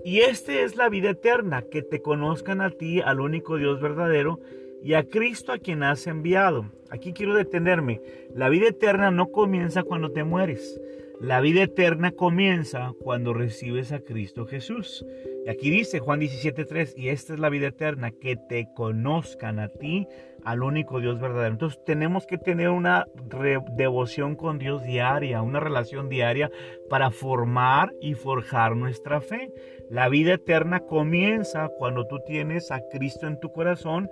Y 0.05 0.21
esta 0.21 0.53
es 0.53 0.77
la 0.77 0.89
vida 0.89 1.11
eterna, 1.11 1.63
que 1.63 1.83
te 1.83 2.03
conozcan 2.03 2.61
a 2.61 2.71
ti, 2.71 3.01
al 3.01 3.21
único 3.21 3.57
Dios 3.57 3.81
verdadero, 3.81 4.41
y 4.83 4.95
a 4.95 5.05
Cristo 5.05 5.53
a 5.53 5.59
quien 5.59 5.83
has 5.83 6.07
enviado. 6.07 6.67
Aquí 6.91 7.13
quiero 7.13 7.35
detenerme. 7.35 8.01
La 8.35 8.49
vida 8.49 8.69
eterna 8.69 9.11
no 9.11 9.29
comienza 9.29 9.85
cuando 9.85 10.11
te 10.11 10.25
mueres. 10.25 10.81
La 11.21 11.41
vida 11.41 11.63
eterna 11.63 12.11
comienza 12.11 12.95
cuando 13.01 13.33
recibes 13.33 13.93
a 13.93 14.01
Cristo 14.01 14.45
Jesús. 14.45 15.07
Y 15.45 15.51
aquí 15.51 15.71
dice 15.71 15.99
Juan 15.99 16.21
17:3, 16.21 16.95
y 16.97 17.09
esta 17.09 17.35
es 17.35 17.41
la 17.41 17.49
vida 17.49 17.69
eterna, 17.69 18.13
que 18.13 18.37
te 18.37 18.69
conozcan 18.75 19.59
a 19.59 19.69
ti, 19.69 20.07
al 20.45 20.63
único 20.63 21.01
Dios 21.01 21.21
verdadero. 21.21 21.53
Entonces 21.53 21.83
tenemos 21.85 22.27
que 22.27 22.39
tener 22.39 22.69
una 22.69 23.07
devoción 23.77 24.37
con 24.37 24.59
Dios 24.59 24.85
diaria, 24.85 25.43
una 25.43 25.61
relación 25.61 26.09
diaria 26.09 26.51
para 26.89 27.11
formar 27.11 27.93
y 28.01 28.15
forjar 28.15 28.77
nuestra 28.77 29.21
fe. 29.21 29.53
La 29.91 30.09
vida 30.09 30.35
eterna 30.35 30.81
comienza 30.81 31.69
cuando 31.79 32.07
tú 32.07 32.21
tienes 32.27 32.71
a 32.71 32.81
Cristo 32.91 33.27
en 33.27 33.41
tu 33.41 33.53
corazón 33.53 34.09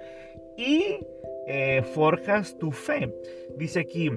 y 0.57 0.99
eh, 1.47 1.83
forjas 1.95 2.59
tu 2.59 2.73
fe. 2.73 3.13
Dice 3.57 3.81
aquí, 3.81 4.11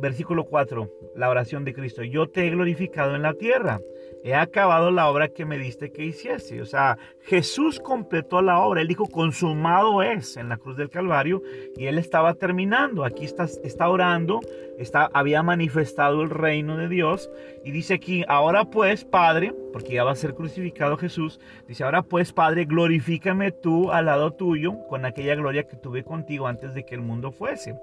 versículo 0.00 0.44
4, 0.44 0.90
la 1.16 1.30
oración 1.30 1.64
de 1.64 1.74
Cristo, 1.74 2.02
yo 2.02 2.28
te 2.28 2.46
he 2.46 2.50
glorificado 2.50 3.14
en 3.14 3.22
la 3.22 3.34
tierra. 3.34 3.80
He 4.24 4.34
acabado 4.34 4.90
la 4.90 5.08
obra 5.08 5.28
que 5.28 5.44
me 5.44 5.58
diste 5.58 5.92
que 5.92 6.04
hiciese. 6.04 6.60
O 6.60 6.66
sea, 6.66 6.98
Jesús 7.22 7.80
completó 7.80 8.42
la 8.42 8.60
obra. 8.60 8.80
Él 8.80 8.88
dijo, 8.88 9.06
consumado 9.06 10.02
es 10.02 10.36
en 10.36 10.48
la 10.48 10.56
cruz 10.56 10.76
del 10.76 10.90
Calvario 10.90 11.42
y 11.76 11.86
él 11.86 11.98
estaba 11.98 12.34
terminando. 12.34 13.04
Aquí 13.04 13.24
está, 13.24 13.44
está 13.44 13.88
orando, 13.88 14.40
está, 14.78 15.10
había 15.12 15.42
manifestado 15.42 16.22
el 16.22 16.30
reino 16.30 16.76
de 16.76 16.88
Dios 16.88 17.30
y 17.64 17.70
dice 17.70 17.94
aquí, 17.94 18.24
ahora 18.28 18.64
pues, 18.66 19.04
Padre, 19.04 19.54
porque 19.72 19.94
ya 19.94 20.04
va 20.04 20.12
a 20.12 20.16
ser 20.16 20.34
crucificado 20.34 20.96
Jesús, 20.96 21.40
dice, 21.66 21.84
ahora 21.84 22.02
pues, 22.02 22.32
Padre, 22.32 22.64
glorifícame 22.64 23.52
tú 23.52 23.90
al 23.92 24.06
lado 24.06 24.32
tuyo 24.32 24.74
con 24.88 25.04
aquella 25.04 25.34
gloria 25.34 25.64
que 25.64 25.76
tuve 25.76 26.04
contigo 26.04 26.46
antes 26.46 26.74
de 26.74 26.84
que 26.84 26.94
el 26.94 27.02
mundo 27.02 27.32
fuese. 27.32 27.74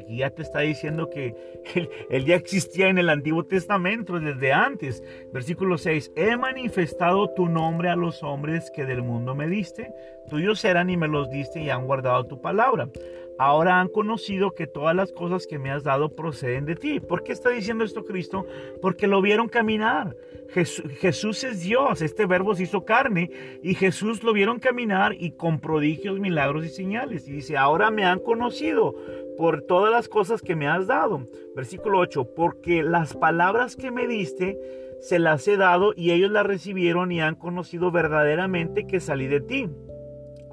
Aquí 0.00 0.16
ya 0.16 0.30
te 0.30 0.42
está 0.42 0.60
diciendo 0.60 1.10
que 1.10 1.34
él, 2.10 2.24
ya 2.24 2.34
existía 2.34 2.88
en 2.88 2.98
el 2.98 3.08
Antiguo 3.08 3.44
Testamento 3.44 4.18
desde 4.18 4.52
antes. 4.52 5.02
Versículo 5.32 5.78
6, 5.78 6.12
he 6.16 6.36
manifestado 6.36 7.30
tu 7.30 7.48
nombre 7.48 7.88
a 7.88 7.96
los 7.96 8.22
hombres 8.22 8.70
que 8.74 8.84
del 8.84 9.02
mundo 9.02 9.34
me 9.34 9.48
diste, 9.48 9.92
tuyos 10.28 10.64
eran 10.64 10.90
y 10.90 10.96
me 10.96 11.08
los 11.08 11.30
diste 11.30 11.62
y 11.62 11.70
han 11.70 11.86
guardado 11.86 12.24
tu 12.26 12.40
palabra. 12.40 12.88
Ahora 13.38 13.80
han 13.80 13.88
conocido 13.88 14.52
que 14.52 14.66
todas 14.66 14.94
las 14.94 15.12
cosas 15.12 15.46
que 15.46 15.58
me 15.58 15.70
has 15.70 15.82
dado 15.82 16.14
proceden 16.14 16.64
de 16.64 16.76
ti. 16.76 17.00
¿Por 17.00 17.22
qué 17.22 17.32
está 17.32 17.50
diciendo 17.50 17.84
esto 17.84 18.04
Cristo? 18.04 18.46
Porque 18.80 19.06
lo 19.06 19.20
vieron 19.22 19.48
caminar. 19.48 20.16
Jesús, 20.52 21.44
es 21.44 21.62
Dios, 21.62 22.02
este 22.02 22.26
verbo 22.26 22.54
se 22.54 22.64
hizo 22.64 22.84
carne 22.84 23.30
y 23.62 23.74
Jesús 23.74 24.22
lo 24.22 24.34
vieron 24.34 24.58
caminar 24.58 25.14
y 25.18 25.32
con 25.32 25.60
prodigios, 25.60 26.20
milagros 26.20 26.66
y 26.66 26.68
señales. 26.68 27.26
Y 27.26 27.32
dice, 27.32 27.56
ahora 27.56 27.90
me 27.90 28.04
han 28.04 28.18
conocido 28.18 28.94
por 29.38 29.62
todas 29.62 29.90
las 29.90 30.08
cosas 30.08 30.42
que 30.42 30.54
me 30.54 30.68
has 30.68 30.86
dado. 30.86 31.26
Versículo 31.56 31.98
8, 32.00 32.34
porque 32.36 32.82
las 32.82 33.14
palabras 33.14 33.76
que 33.76 33.90
me 33.90 34.06
diste 34.06 34.58
se 35.00 35.18
las 35.18 35.48
he 35.48 35.56
dado 35.56 35.94
y 35.96 36.12
ellos 36.12 36.30
las 36.30 36.46
recibieron 36.46 37.10
y 37.12 37.20
han 37.20 37.34
conocido 37.34 37.90
verdaderamente 37.90 38.86
que 38.86 39.00
salí 39.00 39.26
de 39.26 39.40
ti. 39.40 39.68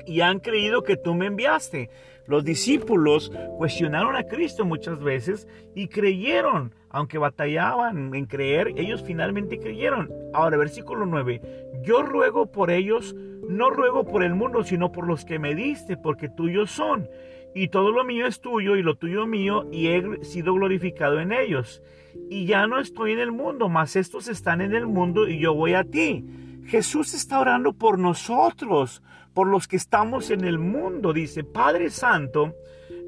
Y 0.10 0.22
han 0.22 0.40
creído 0.40 0.84
que 0.84 0.98
tú 0.98 1.14
me 1.14 1.28
enviaste. 1.28 1.90
Los 2.26 2.44
discípulos 2.44 3.32
cuestionaron 3.58 4.16
a 4.16 4.24
Cristo 4.24 4.66
muchas 4.66 5.00
veces 5.00 5.48
y 5.76 5.88
creyeron, 5.88 6.74
aunque 6.90 7.18
batallaban 7.18 8.14
en 8.14 8.26
creer, 8.26 8.74
ellos 8.76 9.04
finalmente 9.06 9.60
creyeron. 9.60 10.12
Ahora, 10.34 10.58
versículo 10.58 11.06
9, 11.06 11.42
yo 11.84 12.04
ruego 12.04 12.52
por 12.52 12.72
ellos, 12.72 13.16
no 13.48 13.70
ruego 13.70 14.06
por 14.06 14.24
el 14.24 14.36
mundo, 14.36 14.64
sino 14.64 14.92
por 14.92 15.08
los 15.08 15.26
que 15.26 15.40
me 15.40 15.56
diste, 15.56 15.98
porque 15.98 16.30
tuyos 16.30 16.72
son 16.72 17.08
y 17.54 17.70
todo 17.70 17.92
lo 17.92 18.04
mío 18.04 18.28
es 18.28 18.42
tuyo 18.42 18.76
y 18.76 18.84
lo 18.84 18.96
tuyo 18.96 19.26
mío, 19.26 19.68
y 19.72 19.88
he 19.88 20.24
sido 20.24 20.54
glorificado 20.54 21.20
en 21.20 21.32
ellos. 21.32 21.82
Y 22.30 22.46
ya 22.46 22.68
no 22.68 22.80
estoy 22.80 23.14
en 23.14 23.20
el 23.20 23.32
mundo, 23.32 23.70
mas 23.70 23.96
estos 23.96 24.28
están 24.28 24.62
en 24.62 24.74
el 24.74 24.88
mundo 24.88 25.28
y 25.28 25.40
yo 25.40 25.54
voy 25.54 25.74
a 25.74 25.84
ti. 25.84 26.26
Jesús 26.66 27.14
está 27.14 27.40
orando 27.40 27.74
por 27.74 27.98
nosotros, 27.98 29.02
por 29.40 29.48
los 29.48 29.70
que 29.70 29.78
estamos 29.78 30.32
en 30.32 30.44
el 30.44 30.60
mundo. 30.60 31.14
Dice, 31.14 31.46
Padre 31.46 31.92
Santo, 31.92 32.56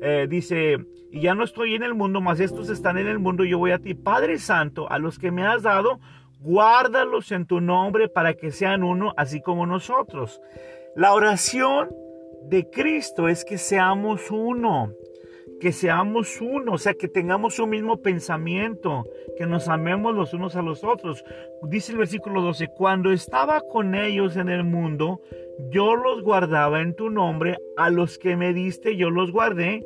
eh, 0.02 0.28
dice, 0.30 0.78
y 1.12 1.20
ya 1.20 1.36
no 1.36 1.44
estoy 1.44 1.76
en 1.76 1.84
el 1.84 1.94
mundo, 1.94 2.22
mas 2.22 2.40
estos 2.40 2.70
están 2.70 2.98
en 2.98 3.08
el 3.08 3.20
mundo 3.20 3.44
yo 3.44 3.58
voy 3.58 3.72
a 3.72 3.80
ti. 3.80 3.96
Padre 3.96 4.40
Santo, 4.40 4.90
a 4.90 4.98
los 4.98 5.20
que 5.20 5.30
me 5.30 5.46
has 5.46 5.64
dado, 5.64 6.00
guárdalos 6.40 7.34
en 7.34 7.46
tu 7.46 7.60
nombre 7.60 8.08
para 8.08 8.36
que 8.36 8.52
sean 8.52 8.82
uno, 8.82 9.14
así 9.18 9.42
como 9.42 9.66
nosotros. 9.66 10.40
La 10.96 11.14
oración 11.14 11.90
de 12.46 12.70
Cristo 12.70 13.28
es 13.28 13.44
que 13.44 13.58
seamos 13.58 14.32
uno, 14.32 14.94
que 15.62 15.72
seamos 15.72 16.42
uno, 16.42 16.74
o 16.74 16.78
sea, 16.80 16.96
que 16.96 17.08
tengamos 17.08 17.60
un 17.60 17.70
mismo 17.70 18.02
pensamiento, 18.02 19.06
que 19.38 19.46
nos 19.46 19.68
amemos 19.68 20.16
los 20.16 20.34
unos 20.34 20.56
a 20.56 20.64
los 20.64 20.84
otros. 20.84 21.24
Dice 21.62 21.92
el 21.92 22.00
versículo 22.00 22.42
12, 22.42 22.70
cuando 22.70 23.12
estaba 23.12 23.62
con 23.62 23.94
ellos 23.94 24.38
en 24.38 24.50
el 24.50 24.64
mundo, 24.64 25.22
yo 25.70 25.96
los 25.96 26.24
guardaba 26.24 26.82
en 26.82 26.96
tu 26.96 27.12
nombre, 27.12 27.60
a 27.78 27.92
los 27.92 28.18
que 28.18 28.36
me 28.36 28.54
diste 28.54 28.98
yo 28.98 29.12
los 29.12 29.32
guardé, 29.32 29.86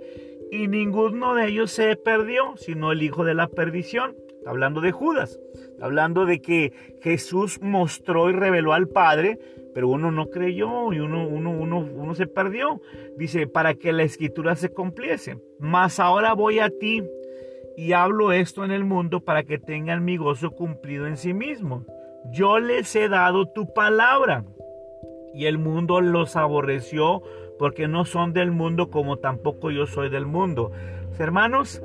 y 0.50 0.70
ninguno 0.70 1.36
de 1.36 1.48
ellos 1.48 1.72
se 1.72 1.98
perdió, 1.98 2.56
sino 2.56 2.94
el 2.94 3.04
hijo 3.04 3.26
de 3.26 3.34
la 3.34 3.50
perdición. 3.50 4.16
hablando 4.46 4.80
de 4.80 4.94
Judas, 4.94 5.40
hablando 5.82 6.26
de 6.26 6.40
que 6.40 6.72
Jesús 7.02 7.60
mostró 7.62 8.30
y 8.30 8.34
reveló 8.34 8.74
al 8.74 8.88
Padre, 8.88 9.40
pero 9.76 9.90
uno 9.90 10.10
no 10.10 10.30
creyó 10.30 10.94
y 10.94 11.02
uno, 11.02 11.28
uno, 11.28 11.52
uno, 11.52 11.80
uno 11.80 12.16
se 12.16 12.28
perdió. 12.28 12.82
Dice, 13.18 13.46
para 13.46 13.74
que 13.74 13.92
la 13.92 14.04
escritura 14.04 14.56
se 14.56 14.70
cumpliese. 14.70 15.38
Mas 15.60 16.00
ahora 16.00 16.32
voy 16.32 16.60
a 16.60 16.70
ti 16.70 17.04
y 17.76 17.92
hablo 17.92 18.32
esto 18.32 18.64
en 18.64 18.72
el 18.72 18.86
mundo 18.86 19.20
para 19.20 19.44
que 19.44 19.58
tengan 19.58 20.06
mi 20.06 20.16
gozo 20.16 20.52
cumplido 20.52 21.08
en 21.08 21.18
sí 21.18 21.34
mismo. 21.34 21.86
Yo 22.32 22.60
les 22.60 22.96
he 22.96 23.10
dado 23.10 23.48
tu 23.50 23.74
palabra 23.74 24.46
y 25.34 25.46
el 25.46 25.58
mundo 25.58 26.00
los 26.00 26.38
aborreció 26.38 27.22
porque 27.60 27.90
no 27.90 28.06
son 28.06 28.32
del 28.32 28.52
mundo 28.52 28.90
como 28.90 29.18
tampoco 29.18 29.72
yo 29.72 29.88
soy 29.88 30.08
del 30.10 30.26
mundo. 30.26 30.72
Hermanos, 31.20 31.84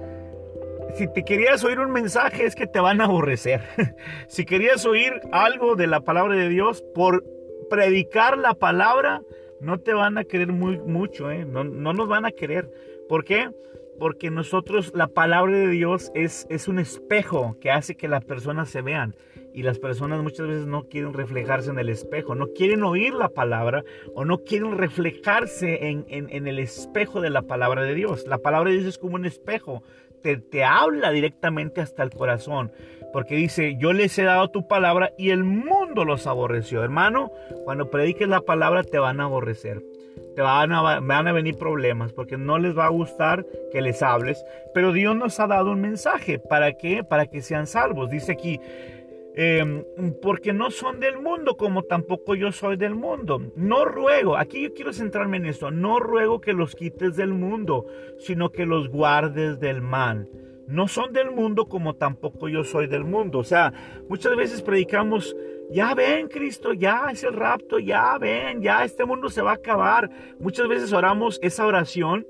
si 0.94 1.12
te 1.12 1.24
querías 1.24 1.64
oír 1.64 1.80
un 1.80 1.90
mensaje 1.90 2.44
es 2.44 2.54
que 2.54 2.68
te 2.68 2.78
van 2.78 3.00
a 3.00 3.06
aborrecer. 3.06 3.62
si 4.28 4.44
querías 4.44 4.86
oír 4.86 5.12
algo 5.32 5.74
de 5.74 5.88
la 5.88 6.02
palabra 6.02 6.36
de 6.36 6.48
Dios, 6.48 6.84
por 6.94 7.24
predicar 7.70 8.36
la 8.36 8.52
palabra, 8.52 9.22
no 9.60 9.78
te 9.78 9.94
van 9.94 10.18
a 10.18 10.24
querer 10.24 10.48
muy, 10.48 10.78
mucho, 10.78 11.30
¿eh? 11.30 11.46
no, 11.46 11.64
no, 11.64 11.94
nos 11.94 12.08
van 12.08 12.26
a 12.26 12.32
querer. 12.32 12.70
¿Por 13.08 13.24
qué? 13.24 13.50
Porque 13.98 14.30
nosotros, 14.30 14.92
la 14.94 15.08
palabra 15.08 15.56
de 15.56 15.68
Dios 15.68 16.10
es, 16.14 16.46
es 16.50 16.68
un 16.68 16.78
espejo 16.78 17.56
que 17.60 17.70
hace 17.70 17.96
que 17.96 18.08
las 18.08 18.24
personas 18.24 18.68
se 18.68 18.82
vean. 18.82 19.14
Y 19.52 19.62
las 19.64 19.80
personas 19.80 20.22
muchas 20.22 20.46
veces 20.46 20.66
no 20.66 20.84
quieren 20.84 21.12
reflejarse 21.12 21.70
en 21.70 21.78
el 21.80 21.88
espejo, 21.88 22.36
no 22.36 22.52
quieren 22.52 22.84
oír 22.84 23.12
la 23.14 23.30
palabra 23.30 23.82
o 24.14 24.24
no 24.24 24.44
quieren 24.44 24.78
reflejarse 24.78 25.88
en, 25.88 26.06
en, 26.08 26.30
en 26.30 26.46
el 26.46 26.60
espejo 26.60 27.20
de 27.20 27.30
la 27.30 27.42
palabra 27.42 27.82
de 27.82 27.94
Dios. 27.94 28.26
La 28.28 28.38
palabra 28.38 28.70
de 28.70 28.76
Dios 28.76 28.88
es 28.88 28.98
como 28.98 29.16
un 29.16 29.24
espejo, 29.24 29.82
te, 30.22 30.36
te 30.36 30.62
habla 30.62 31.10
directamente 31.10 31.80
hasta 31.80 32.04
el 32.04 32.10
corazón 32.10 32.70
porque 33.12 33.36
dice, 33.36 33.76
yo 33.76 33.92
les 33.92 34.16
he 34.18 34.24
dado 34.24 34.48
tu 34.48 34.66
palabra 34.66 35.12
y 35.16 35.30
el 35.30 35.44
mundo 35.44 36.04
los 36.04 36.26
aborreció. 36.26 36.82
Hermano, 36.82 37.30
cuando 37.64 37.90
prediques 37.90 38.28
la 38.28 38.40
palabra 38.40 38.84
te 38.84 38.98
van 38.98 39.20
a 39.20 39.24
aborrecer. 39.24 39.82
Te 40.36 40.42
van 40.42 40.72
a, 40.72 41.00
van 41.00 41.28
a 41.28 41.32
venir 41.32 41.56
problemas 41.56 42.12
porque 42.12 42.36
no 42.36 42.58
les 42.58 42.76
va 42.76 42.86
a 42.86 42.90
gustar 42.90 43.44
que 43.72 43.82
les 43.82 44.02
hables. 44.02 44.44
Pero 44.74 44.92
Dios 44.92 45.16
nos 45.16 45.40
ha 45.40 45.46
dado 45.46 45.72
un 45.72 45.80
mensaje. 45.80 46.38
¿Para 46.38 46.72
qué? 46.74 47.02
Para 47.02 47.26
que 47.26 47.42
sean 47.42 47.66
salvos. 47.66 48.10
Dice 48.10 48.32
aquí, 48.32 48.60
em, 49.34 49.84
porque 50.22 50.52
no 50.52 50.70
son 50.70 51.00
del 51.00 51.18
mundo 51.20 51.56
como 51.56 51.82
tampoco 51.82 52.36
yo 52.36 52.52
soy 52.52 52.76
del 52.76 52.94
mundo. 52.94 53.40
No 53.56 53.84
ruego, 53.84 54.36
aquí 54.36 54.62
yo 54.62 54.74
quiero 54.74 54.92
centrarme 54.92 55.38
en 55.38 55.46
esto, 55.46 55.70
no 55.70 55.98
ruego 55.98 56.40
que 56.40 56.52
los 56.52 56.76
quites 56.76 57.16
del 57.16 57.32
mundo, 57.32 57.86
sino 58.18 58.50
que 58.50 58.66
los 58.66 58.88
guardes 58.88 59.58
del 59.58 59.82
mal 59.82 60.28
no 60.70 60.88
son 60.88 61.12
del 61.12 61.30
mundo 61.30 61.66
como 61.66 61.94
tampoco 61.94 62.48
yo 62.48 62.64
soy 62.64 62.86
del 62.86 63.04
mundo. 63.04 63.38
O 63.38 63.44
sea, 63.44 63.72
muchas 64.08 64.36
veces 64.36 64.62
predicamos, 64.62 65.36
ya 65.70 65.94
ven 65.94 66.28
Cristo, 66.28 66.72
ya 66.72 67.08
es 67.10 67.24
el 67.24 67.34
rapto, 67.34 67.78
ya 67.78 68.16
ven, 68.18 68.62
ya 68.62 68.84
este 68.84 69.04
mundo 69.04 69.28
se 69.28 69.42
va 69.42 69.52
a 69.52 69.54
acabar. 69.54 70.10
Muchas 70.38 70.68
veces 70.68 70.92
oramos 70.92 71.38
esa 71.42 71.66
oración 71.66 72.26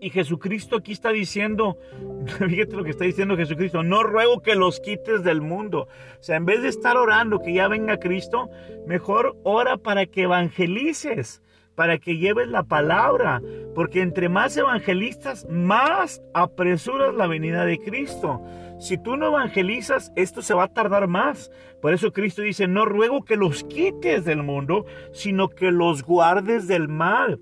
y 0.00 0.10
Jesucristo 0.10 0.76
aquí 0.76 0.92
está 0.92 1.10
diciendo, 1.10 1.78
fíjate 2.26 2.76
lo 2.76 2.84
que 2.84 2.90
está 2.90 3.04
diciendo 3.04 3.36
Jesucristo, 3.36 3.82
no 3.82 4.02
ruego 4.02 4.42
que 4.42 4.54
los 4.54 4.80
quites 4.80 5.24
del 5.24 5.40
mundo. 5.40 5.88
O 6.20 6.22
sea, 6.22 6.36
en 6.36 6.44
vez 6.44 6.62
de 6.62 6.68
estar 6.68 6.96
orando 6.96 7.40
que 7.40 7.54
ya 7.54 7.68
venga 7.68 7.98
Cristo, 7.98 8.50
mejor 8.86 9.36
ora 9.42 9.78
para 9.78 10.06
que 10.06 10.22
evangelices 10.22 11.42
para 11.76 11.98
que 11.98 12.16
lleves 12.16 12.48
la 12.48 12.64
palabra, 12.64 13.40
porque 13.74 14.00
entre 14.00 14.28
más 14.28 14.56
evangelistas, 14.56 15.46
más 15.48 16.22
apresuras 16.34 17.14
la 17.14 17.28
venida 17.28 17.64
de 17.64 17.78
Cristo. 17.78 18.42
Si 18.80 18.98
tú 18.98 19.16
no 19.16 19.26
evangelizas, 19.26 20.12
esto 20.16 20.42
se 20.42 20.54
va 20.54 20.64
a 20.64 20.72
tardar 20.72 21.06
más. 21.06 21.50
Por 21.80 21.92
eso 21.92 22.12
Cristo 22.12 22.42
dice, 22.42 22.66
no 22.66 22.86
ruego 22.86 23.24
que 23.24 23.36
los 23.36 23.62
quites 23.64 24.24
del 24.24 24.42
mundo, 24.42 24.86
sino 25.12 25.48
que 25.48 25.70
los 25.70 26.02
guardes 26.02 26.66
del 26.66 26.88
mal. 26.88 27.40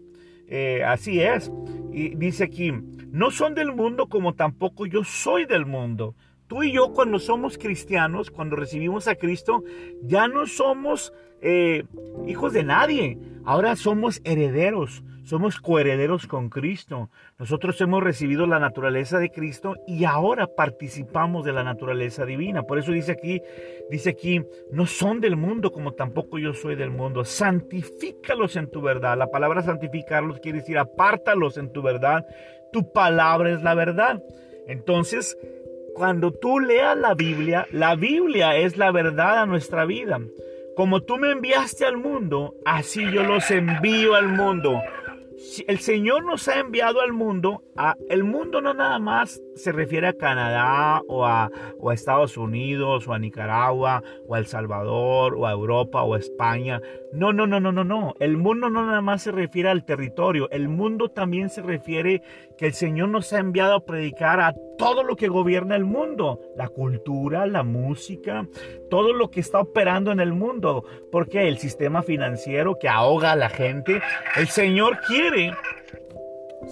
Eh, 0.48 0.82
así 0.84 1.20
es. 1.20 1.50
Y 1.92 2.16
dice 2.16 2.44
aquí, 2.44 2.72
no 3.10 3.30
son 3.30 3.54
del 3.54 3.72
mundo 3.72 4.08
como 4.08 4.34
tampoco 4.34 4.86
yo 4.86 5.04
soy 5.04 5.46
del 5.46 5.64
mundo. 5.64 6.16
Tú 6.48 6.62
y 6.62 6.72
yo 6.72 6.92
cuando 6.92 7.18
somos 7.18 7.56
cristianos, 7.56 8.30
cuando 8.30 8.56
recibimos 8.56 9.08
a 9.08 9.14
Cristo, 9.14 9.62
ya 10.02 10.28
no 10.28 10.46
somos 10.46 11.12
eh, 11.44 11.84
hijos 12.26 12.54
de 12.54 12.64
nadie. 12.64 13.18
Ahora 13.44 13.76
somos 13.76 14.22
herederos, 14.24 15.04
somos 15.24 15.60
coherederos 15.60 16.26
con 16.26 16.48
Cristo. 16.48 17.10
Nosotros 17.38 17.78
hemos 17.82 18.02
recibido 18.02 18.46
la 18.46 18.58
naturaleza 18.58 19.18
de 19.18 19.30
Cristo 19.30 19.76
y 19.86 20.04
ahora 20.04 20.46
participamos 20.46 21.44
de 21.44 21.52
la 21.52 21.62
naturaleza 21.62 22.24
divina. 22.24 22.62
Por 22.62 22.78
eso 22.78 22.92
dice 22.92 23.12
aquí, 23.12 23.42
dice 23.90 24.10
aquí, 24.10 24.42
no 24.72 24.86
son 24.86 25.20
del 25.20 25.36
mundo 25.36 25.70
como 25.70 25.92
tampoco 25.92 26.38
yo 26.38 26.54
soy 26.54 26.76
del 26.76 26.90
mundo. 26.90 27.26
Santifícalos 27.26 28.56
en 28.56 28.70
tu 28.70 28.80
verdad. 28.80 29.18
La 29.18 29.30
palabra 29.30 29.62
santificarlos 29.62 30.40
quiere 30.40 30.60
decir 30.60 30.78
apártalos 30.78 31.58
en 31.58 31.70
tu 31.70 31.82
verdad. 31.82 32.24
Tu 32.72 32.90
palabra 32.90 33.50
es 33.50 33.62
la 33.62 33.74
verdad. 33.74 34.22
Entonces, 34.66 35.36
cuando 35.94 36.32
tú 36.32 36.58
leas 36.58 36.96
la 36.96 37.12
Biblia, 37.14 37.66
la 37.70 37.96
Biblia 37.96 38.56
es 38.56 38.78
la 38.78 38.90
verdad 38.90 39.42
a 39.42 39.46
nuestra 39.46 39.84
vida. 39.84 40.18
Como 40.76 41.02
tú 41.02 41.16
me 41.18 41.30
enviaste 41.30 41.84
al 41.84 41.96
mundo, 41.96 42.54
así 42.64 43.02
yo 43.12 43.22
los 43.22 43.50
envío 43.50 44.14
al 44.14 44.28
mundo. 44.28 44.80
El 45.66 45.78
Señor 45.78 46.24
nos 46.24 46.48
ha 46.48 46.58
enviado 46.58 47.00
al 47.00 47.12
mundo, 47.12 47.62
el 48.08 48.24
mundo 48.24 48.60
no 48.60 48.74
nada 48.74 48.98
más 48.98 49.40
se 49.54 49.72
refiere 49.72 50.08
a 50.08 50.12
Canadá 50.12 51.02
o 51.08 51.24
a, 51.24 51.50
Estados 51.92 52.36
Unidos 52.36 53.06
o 53.06 53.12
a 53.12 53.18
Nicaragua 53.18 54.02
o 54.26 54.34
a 54.34 54.38
El 54.38 54.46
Salvador 54.46 55.34
o 55.36 55.46
a 55.46 55.52
Europa 55.52 56.02
o 56.02 56.14
a 56.14 56.18
España. 56.18 56.80
No, 57.12 57.32
no, 57.32 57.46
no, 57.46 57.60
no, 57.60 57.70
no, 57.70 57.84
no. 57.84 58.14
El 58.18 58.36
mundo 58.36 58.68
no 58.68 58.84
nada 58.84 59.00
más 59.00 59.22
se 59.22 59.30
refiere 59.30 59.68
al 59.68 59.84
territorio. 59.84 60.50
El 60.50 60.68
mundo 60.68 61.10
también 61.10 61.50
se 61.50 61.62
refiere 61.62 62.22
que 62.58 62.66
el 62.66 62.72
Señor 62.72 63.10
nos 63.10 63.32
ha 63.32 63.38
enviado 63.38 63.74
a 63.74 63.84
predicar 63.84 64.40
a 64.40 64.54
todo 64.76 65.04
lo 65.04 65.14
que 65.14 65.28
gobierna 65.28 65.76
el 65.76 65.84
mundo, 65.84 66.40
la 66.56 66.68
cultura, 66.68 67.46
la 67.46 67.62
música, 67.62 68.48
todo 68.90 69.12
lo 69.12 69.30
que 69.30 69.40
está 69.40 69.60
operando 69.60 70.10
en 70.10 70.20
el 70.20 70.32
mundo, 70.32 70.84
porque 71.12 71.46
el 71.46 71.58
sistema 71.58 72.02
financiero 72.02 72.76
que 72.80 72.88
ahoga 72.88 73.32
a 73.32 73.36
la 73.36 73.48
gente, 73.48 74.00
el 74.36 74.48
Señor 74.48 74.98
quiere, 75.06 75.52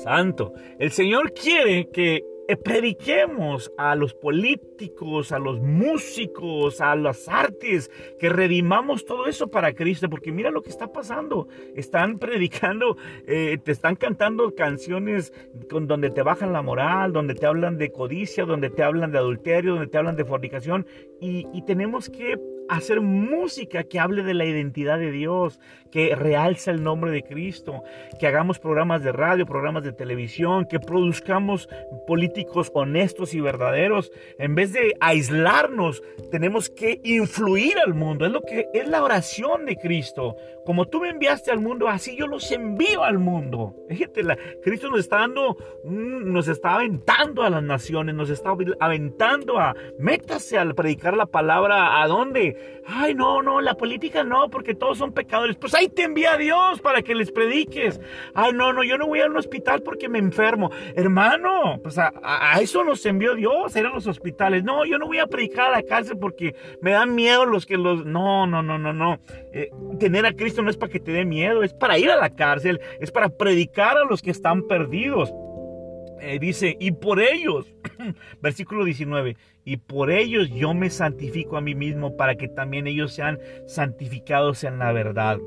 santo, 0.02 0.52
el 0.78 0.90
Señor 0.90 1.32
quiere 1.32 1.88
que 1.90 2.24
prediquemos 2.64 3.72
a 3.78 3.94
los 3.94 4.14
políticos, 4.14 5.32
a 5.32 5.38
los 5.38 5.60
músicos, 5.60 6.80
a 6.80 6.94
las 6.96 7.28
artes, 7.28 7.90
que 8.18 8.28
redimamos 8.28 9.04
todo 9.04 9.26
eso 9.26 9.50
para 9.50 9.74
Cristo, 9.74 10.08
porque 10.08 10.32
mira 10.32 10.50
lo 10.50 10.62
que 10.62 10.70
está 10.70 10.92
pasando. 10.92 11.48
Están 11.74 12.18
predicando, 12.20 12.96
eh, 13.26 13.58
te 13.62 13.72
están 13.72 13.96
cantando 13.96 14.54
canciones 14.54 15.32
con, 15.70 15.86
donde 15.86 16.10
te 16.10 16.22
bajan 16.22 16.52
la 16.52 16.62
moral, 16.62 17.12
donde 17.12 17.34
te 17.34 17.46
hablan 17.46 17.78
de 17.78 17.90
codicia, 17.90 18.44
donde 18.44 18.70
te 18.70 18.82
hablan 18.82 19.12
de 19.12 19.18
adulterio, 19.18 19.72
donde 19.72 19.88
te 19.88 19.98
hablan 19.98 20.16
de 20.16 20.24
fornicación, 20.24 20.86
y 21.20 21.62
tenemos 21.62 22.10
que 22.10 22.36
hacer 22.68 23.00
música 23.00 23.84
que 23.84 23.98
hable 23.98 24.22
de 24.22 24.34
la 24.34 24.44
identidad 24.44 24.98
de 24.98 25.10
Dios, 25.10 25.60
que 25.90 26.14
realza 26.16 26.70
el 26.70 26.82
nombre 26.82 27.10
de 27.10 27.22
Cristo, 27.22 27.84
que 28.18 28.26
hagamos 28.26 28.58
programas 28.58 29.02
de 29.04 29.12
radio, 29.12 29.46
programas 29.46 29.84
de 29.84 29.92
televisión, 29.92 30.66
que 30.66 30.80
produzcamos 30.80 31.68
políticos 32.06 32.70
honestos 32.74 33.34
y 33.34 33.40
verdaderos. 33.40 34.10
En 34.38 34.54
vez 34.54 34.72
de 34.72 34.94
aislarnos, 35.00 36.02
tenemos 36.30 36.70
que 36.70 37.00
influir 37.04 37.78
al 37.84 37.94
mundo. 37.94 38.24
Es 38.24 38.32
lo 38.32 38.40
que 38.40 38.68
es 38.72 38.88
la 38.88 39.04
oración 39.04 39.66
de 39.66 39.76
Cristo. 39.76 40.36
Como 40.64 40.86
tú 40.86 41.00
me 41.00 41.10
enviaste 41.10 41.50
al 41.50 41.60
mundo, 41.60 41.88
así 41.88 42.16
yo 42.16 42.26
los 42.26 42.50
envío 42.52 43.04
al 43.04 43.18
mundo. 43.18 43.74
Fíjate, 43.88 44.22
Cristo 44.62 44.88
nos 44.88 45.00
está 45.00 45.18
dando, 45.18 45.56
nos 45.84 46.48
está 46.48 46.76
aventando 46.76 47.42
a 47.42 47.50
las 47.50 47.62
naciones, 47.62 48.14
nos 48.14 48.30
está 48.30 48.54
aventando 48.80 49.58
a 49.58 49.74
métase 49.98 50.56
al 50.56 50.74
predicar 50.74 51.16
la 51.16 51.26
palabra. 51.26 52.00
¿A 52.00 52.06
dónde? 52.06 52.51
Ay, 52.86 53.14
no, 53.14 53.42
no, 53.42 53.60
la 53.60 53.74
política 53.74 54.24
no, 54.24 54.50
porque 54.50 54.74
todos 54.74 54.98
son 54.98 55.12
pecadores. 55.12 55.56
Pues 55.56 55.74
ahí 55.74 55.88
te 55.88 56.02
envía 56.02 56.36
Dios 56.36 56.80
para 56.80 57.02
que 57.02 57.14
les 57.14 57.30
prediques. 57.30 58.00
Ay, 58.34 58.52
no, 58.52 58.72
no, 58.72 58.82
yo 58.82 58.98
no 58.98 59.06
voy 59.06 59.20
a 59.20 59.26
un 59.26 59.36
hospital 59.36 59.82
porque 59.82 60.08
me 60.08 60.18
enfermo. 60.18 60.70
Hermano, 60.94 61.80
pues 61.82 61.98
a, 61.98 62.12
eso 62.60 62.84
nos 62.84 63.04
envió 63.06 63.34
Dios, 63.34 63.74
eran 63.76 63.92
los 63.92 64.06
hospitales. 64.06 64.64
No, 64.64 64.84
yo 64.84 64.98
no 64.98 65.06
voy 65.06 65.18
a 65.18 65.26
predicar 65.26 65.68
a 65.68 65.76
la 65.76 65.82
cárcel 65.82 66.18
porque 66.18 66.54
me 66.80 66.92
dan 66.92 67.14
miedo 67.14 67.44
los 67.44 67.66
que 67.66 67.76
los... 67.76 68.04
No, 68.04 68.46
no, 68.46 68.62
no, 68.62 68.78
no, 68.78 68.92
no. 68.92 69.18
Eh, 69.52 69.70
tener 69.98 70.26
a 70.26 70.32
Cristo 70.32 70.62
no 70.62 70.70
es 70.70 70.76
para 70.76 70.92
que 70.92 71.00
te 71.00 71.12
dé 71.12 71.24
miedo, 71.24 71.62
es 71.62 71.74
para 71.74 71.98
ir 71.98 72.10
a 72.10 72.16
la 72.16 72.30
cárcel, 72.30 72.80
es 73.00 73.10
para 73.10 73.28
predicar 73.28 73.96
a 73.96 74.04
los 74.04 74.22
que 74.22 74.30
están 74.30 74.66
perdidos. 74.66 75.32
Eh, 76.24 76.38
dice, 76.38 76.76
y 76.78 76.92
por 76.92 77.20
ellos, 77.20 77.66
versículo 78.40 78.84
19, 78.84 79.36
y 79.64 79.76
por 79.76 80.10
ellos 80.10 80.50
yo 80.50 80.74
me 80.74 80.90
santifico 80.90 81.56
a 81.56 81.60
mí 81.60 81.74
mismo 81.74 82.16
para 82.16 82.36
que 82.36 82.48
también 82.48 82.86
ellos 82.86 83.12
sean 83.12 83.38
santificados 83.66 84.64
en 84.64 84.78
la 84.78 84.92
verdad. 84.92 85.38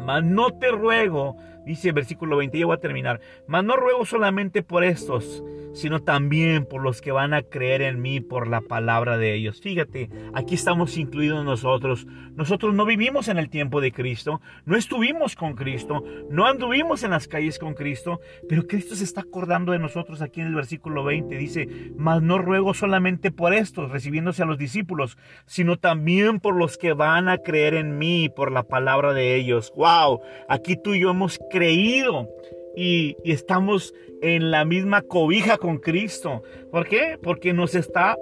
Mas 0.00 0.22
no 0.22 0.50
te 0.58 0.70
ruego, 0.70 1.36
dice 1.66 1.88
el 1.88 1.94
versículo 1.94 2.36
20, 2.36 2.58
ya 2.58 2.66
voy 2.66 2.76
a 2.76 2.80
terminar, 2.80 3.20
mas 3.46 3.64
no 3.64 3.76
ruego 3.76 4.04
solamente 4.04 4.62
por 4.62 4.84
estos, 4.84 5.42
sino 5.74 6.02
también 6.02 6.66
por 6.66 6.82
los 6.82 7.00
que 7.00 7.12
van 7.12 7.34
a 7.34 7.42
creer 7.42 7.82
en 7.82 8.00
mí 8.00 8.20
por 8.20 8.46
la 8.46 8.60
palabra 8.60 9.18
de 9.18 9.34
ellos. 9.34 9.60
Fíjate, 9.60 10.08
aquí 10.32 10.54
estamos 10.54 10.96
incluidos 10.96 11.44
nosotros. 11.44 12.06
Nosotros 12.34 12.74
no 12.74 12.84
vivimos 12.84 13.28
en 13.28 13.38
el 13.38 13.48
tiempo 13.48 13.80
de 13.80 13.92
Cristo, 13.92 14.40
no 14.64 14.76
estuvimos 14.76 15.36
con 15.36 15.54
Cristo, 15.54 16.04
no 16.30 16.46
anduvimos 16.46 17.02
en 17.02 17.10
las 17.10 17.28
calles 17.28 17.58
con 17.58 17.74
Cristo, 17.74 18.20
pero 18.48 18.66
Cristo 18.66 18.94
se 18.94 19.04
está 19.04 19.22
acordando 19.22 19.72
de 19.72 19.78
nosotros 19.78 20.22
aquí 20.22 20.40
en 20.40 20.48
el 20.48 20.54
versículo 20.54 21.04
20. 21.04 21.36
Dice, 21.36 21.68
mas 21.96 22.22
no 22.22 22.38
ruego 22.38 22.74
solamente 22.74 23.30
por 23.30 23.52
estos, 23.52 23.90
recibiéndose 23.90 24.42
a 24.42 24.46
los 24.46 24.58
discípulos, 24.58 25.18
sino 25.46 25.76
también 25.76 26.40
por 26.40 26.56
los 26.56 26.78
que 26.78 26.92
van 26.92 27.28
a 27.28 27.38
creer 27.38 27.74
en 27.74 27.98
mí 27.98 28.28
por 28.28 28.52
la 28.52 28.62
palabra 28.64 29.12
de 29.12 29.34
ellos. 29.34 29.72
¡Wow! 29.76 30.20
Aquí 30.48 30.76
tú 30.76 30.94
y 30.94 31.00
yo 31.00 31.10
hemos 31.10 31.38
creído 31.54 32.28
y, 32.76 33.16
estamos 33.24 33.94
en 34.22 34.50
la 34.50 34.64
misma 34.64 35.02
cobija 35.02 35.56
con 35.56 35.78
Cristo. 35.78 36.42
¿Por 36.72 36.88
qué? 36.88 37.16
Porque 37.22 37.52
nos 37.52 37.76
está, 37.76 38.18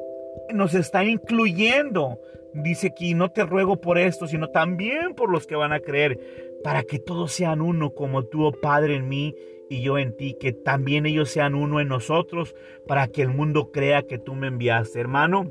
nos 0.53 0.75
está 0.75 1.03
incluyendo. 1.05 2.21
Dice 2.53 2.89
aquí, 2.89 3.15
no 3.15 3.31
te 3.31 3.45
ruego 3.45 3.81
por 3.81 3.97
esto, 3.97 4.27
sino 4.27 4.49
también 4.49 5.15
por 5.15 5.31
los 5.31 5.47
que 5.47 5.57
van 5.57 5.73
a 5.73 5.81
creer, 5.81 6.21
para 6.63 6.83
que 6.83 6.99
todos 6.99 7.33
sean 7.33 7.63
uno 7.63 7.95
como 7.95 8.25
tú, 8.27 8.45
oh 8.45 8.53
Padre, 8.53 8.97
en 8.97 9.09
mí 9.09 9.35
y 9.71 9.81
yo 9.81 9.97
en 9.97 10.15
ti, 10.15 10.37
que 10.39 10.53
también 10.53 11.07
ellos 11.07 11.31
sean 11.31 11.55
uno 11.55 11.81
en 11.81 11.89
nosotros, 11.89 12.55
para 12.87 13.09
que 13.09 13.23
el 13.23 13.31
mundo 13.31 13.71
crea 13.73 14.03
que 14.03 14.19
tú 14.19 14.35
me 14.35 14.49
enviaste. 14.49 15.01
Hermano, 15.01 15.51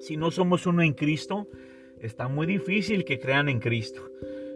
si 0.00 0.16
no 0.16 0.30
somos 0.30 0.66
uno 0.66 0.82
en 0.82 0.94
Cristo, 0.94 1.46
está 2.00 2.28
muy 2.28 2.46
difícil 2.46 3.04
que 3.04 3.18
crean 3.18 3.50
en 3.50 3.60
Cristo. 3.60 4.00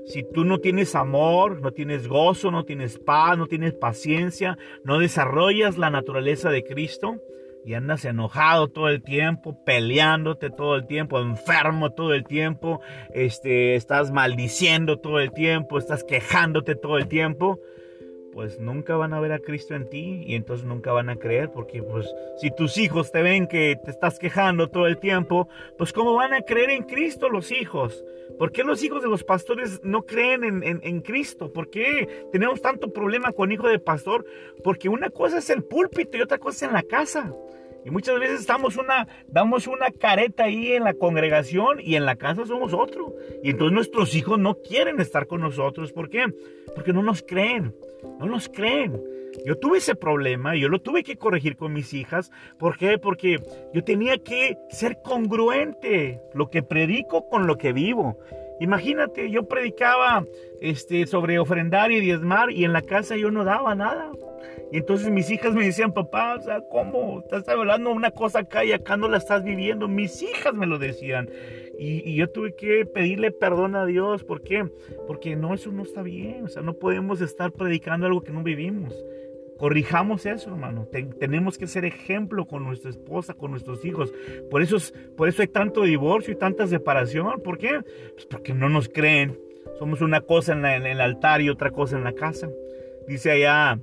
Si 0.09 0.23
tú 0.23 0.45
no 0.45 0.59
tienes 0.59 0.95
amor, 0.95 1.61
no 1.61 1.73
tienes 1.73 2.09
gozo, 2.09 2.51
no 2.51 2.65
tienes 2.65 2.99
paz, 2.99 3.37
no 3.37 3.47
tienes 3.47 3.75
paciencia, 3.75 4.57
no 4.83 4.99
desarrollas 4.99 5.77
la 5.77 5.91
naturaleza 5.91 6.49
de 6.49 6.65
Cristo 6.65 7.17
y 7.63 7.75
andas 7.75 8.07
enojado 8.07 8.69
todo 8.69 8.89
el 8.89 9.03
tiempo, 9.03 9.63
peleándote 9.67 10.49
todo 10.49 10.77
el 10.77 10.87
tiempo, 10.87 11.21
enfermo 11.21 11.91
todo 11.93 12.15
el 12.15 12.25
tiempo, 12.25 12.81
este, 13.13 13.75
estás 13.75 14.11
maldiciendo 14.11 14.99
todo 14.99 15.21
el 15.21 15.33
tiempo, 15.33 15.77
estás 15.77 16.05
quejándote 16.05 16.75
todo 16.75 16.97
el 16.97 17.09
tiempo, 17.09 17.61
pues 18.39 18.61
nunca 18.61 18.95
van 18.95 19.15
a 19.15 19.21
ver 19.21 19.33
a 19.33 19.41
Cristo 19.41 19.75
en 19.75 19.91
ti 19.91 20.23
y 20.25 20.37
entonces 20.37 20.65
nunca 20.65 20.93
van 20.93 21.09
a 21.09 21.17
creer 21.17 21.51
porque 21.51 21.83
pues 21.83 22.07
si 22.41 22.53
tus 22.53 22.79
hijos 22.79 23.11
te 23.11 23.21
ven 23.21 23.49
que 23.49 23.75
te 23.85 23.91
estás 23.91 24.21
quejando 24.21 24.69
todo 24.69 24.87
el 24.87 24.99
tiempo, 24.99 25.49
pues 25.77 25.93
cómo 25.93 26.15
van 26.15 26.33
a 26.33 26.43
creer 26.43 26.71
en 26.71 26.85
Cristo 26.85 27.29
los 27.31 27.51
hijos. 27.51 28.05
¿Por 28.39 28.53
qué 28.53 28.63
los 28.63 28.81
hijos 28.85 29.03
de 29.03 29.09
los 29.09 29.25
pastores 29.25 29.81
no 29.83 30.03
creen 30.03 30.45
en, 30.45 30.81
en, 30.85 31.01
Cristo? 31.01 31.53
¿Por 31.53 31.69
qué 31.69 32.29
tenemos 32.31 32.63
tanto 32.63 32.93
problema 32.93 33.33
con 33.33 33.51
hijo 33.51 33.67
de 33.67 33.81
pastor? 33.81 34.25
Porque 34.63 34.89
una 34.89 35.11
cosa 35.11 35.39
es 35.39 35.51
el 35.51 35.65
púlpito 35.65 36.17
y 36.17 36.21
otra 36.21 36.39
cosa 36.39 36.59
es 36.59 36.63
en 36.63 36.75
la 36.75 36.85
casa. 36.85 37.35
Y 37.85 37.91
muchas 37.91 38.19
veces 38.19 38.41
estamos 38.41 38.77
una, 38.77 39.09
damos 39.29 39.67
una 39.67 39.91
careta 39.91 40.45
ahí 40.45 40.73
en 40.73 40.85
la 40.85 40.95
congregación 40.95 41.81
y 41.81 41.97
en 41.97 42.05
la 42.05 42.17
casa 42.17 42.47
somos 42.47 42.73
otro. 42.73 43.15
Y 43.43 43.51
entonces 43.51 43.75
nuestros 43.75 44.15
hijos 44.15 44.39
no 44.39 44.57
quieren 44.57 45.01
estar 45.01 45.27
con 45.27 45.41
nosotros. 45.41 45.93
¿Por 45.93 46.09
qué? 46.11 46.27
Porque 46.75 46.93
no 46.93 47.03
nos 47.03 47.23
creen. 47.23 47.75
No 48.19 48.27
nos 48.27 48.49
creen. 48.49 49.01
Yo 49.45 49.57
tuve 49.57 49.79
ese 49.79 49.95
problema, 49.95 50.57
yo 50.57 50.69
lo 50.69 50.81
tuve 50.81 51.03
que 51.03 51.17
corregir 51.17 51.57
con 51.57 51.73
mis 51.73 51.93
hijas. 51.95 52.31
¿Por 52.59 52.77
qué? 52.77 52.99
Porque 52.99 53.41
yo 53.73 53.85
tenía 53.85 54.19
que 54.19 54.59
ser 54.71 55.01
congruente, 55.03 56.21
lo 56.35 56.51
que 56.51 56.63
predico 56.63 57.29
con 57.29 57.47
lo 57.47 57.57
que 57.57 57.73
vivo. 57.73 58.19
Imagínate, 58.61 59.31
yo 59.31 59.47
predicaba 59.47 60.25
este, 60.61 61.07
sobre 61.07 61.39
ofrendar 61.39 61.93
y 61.93 62.01
diezmar 62.01 62.51
y 62.51 62.65
en 62.65 62.73
la 62.73 62.83
casa 62.83 63.17
yo 63.17 63.31
no 63.31 63.45
daba 63.45 63.75
nada. 63.75 64.11
Y 64.71 64.79
entonces 64.79 65.11
mis 65.11 65.31
hijas 65.31 65.55
me 65.55 65.65
decían, 65.65 65.93
papá, 65.93 66.37
o 66.37 66.41
sea, 66.41 66.61
¿cómo? 66.71 67.21
Estás 67.21 67.49
hablando 67.49 67.91
una 67.91 68.11
cosa 68.11 68.41
acá 68.41 68.65
y 68.65 68.73
acá 68.73 68.97
no 68.97 69.09
la 69.09 69.17
estás 69.17 69.43
viviendo. 69.43 69.89
Mis 69.89 70.23
hijas 70.23 70.55
me 70.55 70.67
lo 70.67 70.79
decían. 70.79 71.31
Y, 71.79 72.15
yo 72.17 72.29
tuve 72.29 72.55
que 72.55 72.85
pedirle 72.85 73.31
perdón 73.31 73.77
a 73.77 73.87
Dios. 73.87 74.25
¿Por 74.25 74.43
qué? 74.43 74.69
Porque 75.07 75.37
no, 75.37 75.55
eso 75.55 75.71
no 75.71 75.85
está 75.85 76.03
bien. 76.03 76.45
O 76.45 76.49
sea, 76.49 76.63
no 76.63 76.75
podemos 76.75 77.21
estar 77.21 77.53
predicando 77.53 78.07
algo 78.07 78.23
que 78.23 78.33
no 78.33 78.43
vivimos. 78.43 78.95
Corrijamos 79.59 80.27
eso, 80.27 80.51
hermano. 80.51 80.87
tenemos 81.19 81.59
que 81.59 81.67
ser 81.67 81.85
ejemplo 81.85 82.47
con 82.47 82.63
nuestra 82.63 82.91
esposa, 82.91 83.35
con 83.35 83.51
nuestros 83.53 83.85
hijos. 83.85 84.13
Por 84.51 84.63
eso, 84.63 84.77
por 85.17 85.29
eso 85.29 85.43
hay 85.43 85.49
tanto 85.49 85.83
divorcio 85.83 86.33
y 86.33 86.37
tanta 86.37 86.67
separación. 86.67 87.41
¿Por 87.43 87.59
qué? 87.59 87.81
Pues 88.15 88.27
porque 88.27 88.55
no 88.55 88.69
nos 88.69 88.89
creen. 88.89 89.39
Somos 89.79 90.01
una 90.01 90.21
cosa 90.21 90.53
en, 90.53 90.65
el 90.65 91.01
altar 91.01 91.41
y 91.41 91.51
otra 91.51 91.71
cosa 91.71 91.97
en 91.97 92.05
la 92.05 92.13
casa. 92.13 92.49
Dice 93.07 93.31
allá, 93.31 93.79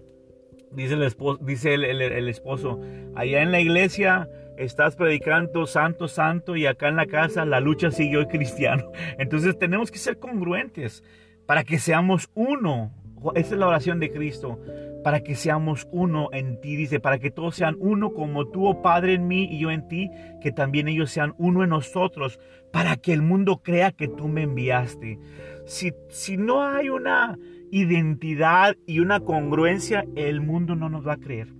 dice 0.75 0.93
el 0.95 1.03
esposo, 1.03 1.39
dice 1.43 1.73
el 1.73 2.27
esposo 2.29 2.79
allá 3.15 3.41
en 3.41 3.51
la 3.51 3.59
iglesia 3.59 4.29
estás 4.57 4.95
predicando 4.95 5.67
santo, 5.67 6.07
santo 6.07 6.55
y 6.55 6.65
acá 6.65 6.87
en 6.87 6.95
la 6.95 7.07
casa 7.07 7.45
la 7.45 7.59
lucha 7.59 7.91
sigue 7.91 8.17
hoy 8.17 8.27
cristiano. 8.27 8.91
Entonces 9.17 9.57
tenemos 9.57 9.91
que 9.91 9.99
ser 9.99 10.17
congruentes 10.19 11.03
para 11.45 11.63
que 11.63 11.79
seamos 11.79 12.29
uno 12.33 12.91
esa 13.33 13.55
es 13.55 13.59
la 13.59 13.67
oración 13.67 13.99
de 13.99 14.11
Cristo, 14.11 14.59
para 15.03 15.21
que 15.21 15.35
seamos 15.35 15.87
uno 15.91 16.29
en 16.31 16.59
ti, 16.61 16.75
dice, 16.75 16.99
para 16.99 17.17
que 17.17 17.31
todos 17.31 17.55
sean 17.55 17.75
uno 17.79 18.13
como 18.13 18.47
tú, 18.47 18.67
oh 18.67 18.81
Padre, 18.81 19.13
en 19.13 19.27
mí 19.27 19.47
y 19.49 19.59
yo 19.59 19.71
en 19.71 19.87
ti, 19.87 20.11
que 20.41 20.51
también 20.51 20.87
ellos 20.87 21.11
sean 21.11 21.33
uno 21.37 21.63
en 21.63 21.69
nosotros, 21.69 22.39
para 22.71 22.97
que 22.97 23.13
el 23.13 23.21
mundo 23.21 23.61
crea 23.63 23.91
que 23.91 24.07
tú 24.07 24.27
me 24.27 24.43
enviaste. 24.43 25.17
Si, 25.65 25.93
si 26.09 26.37
no 26.37 26.63
hay 26.63 26.89
una 26.89 27.37
identidad 27.75 28.77
y 28.87 28.99
una 28.99 29.19
congruencia, 29.19 30.05
el 30.15 30.39
mundo 30.39 30.75
no 30.75 30.89
nos 30.89 31.05
va 31.05 31.13
a 31.13 31.17
creer. 31.17 31.53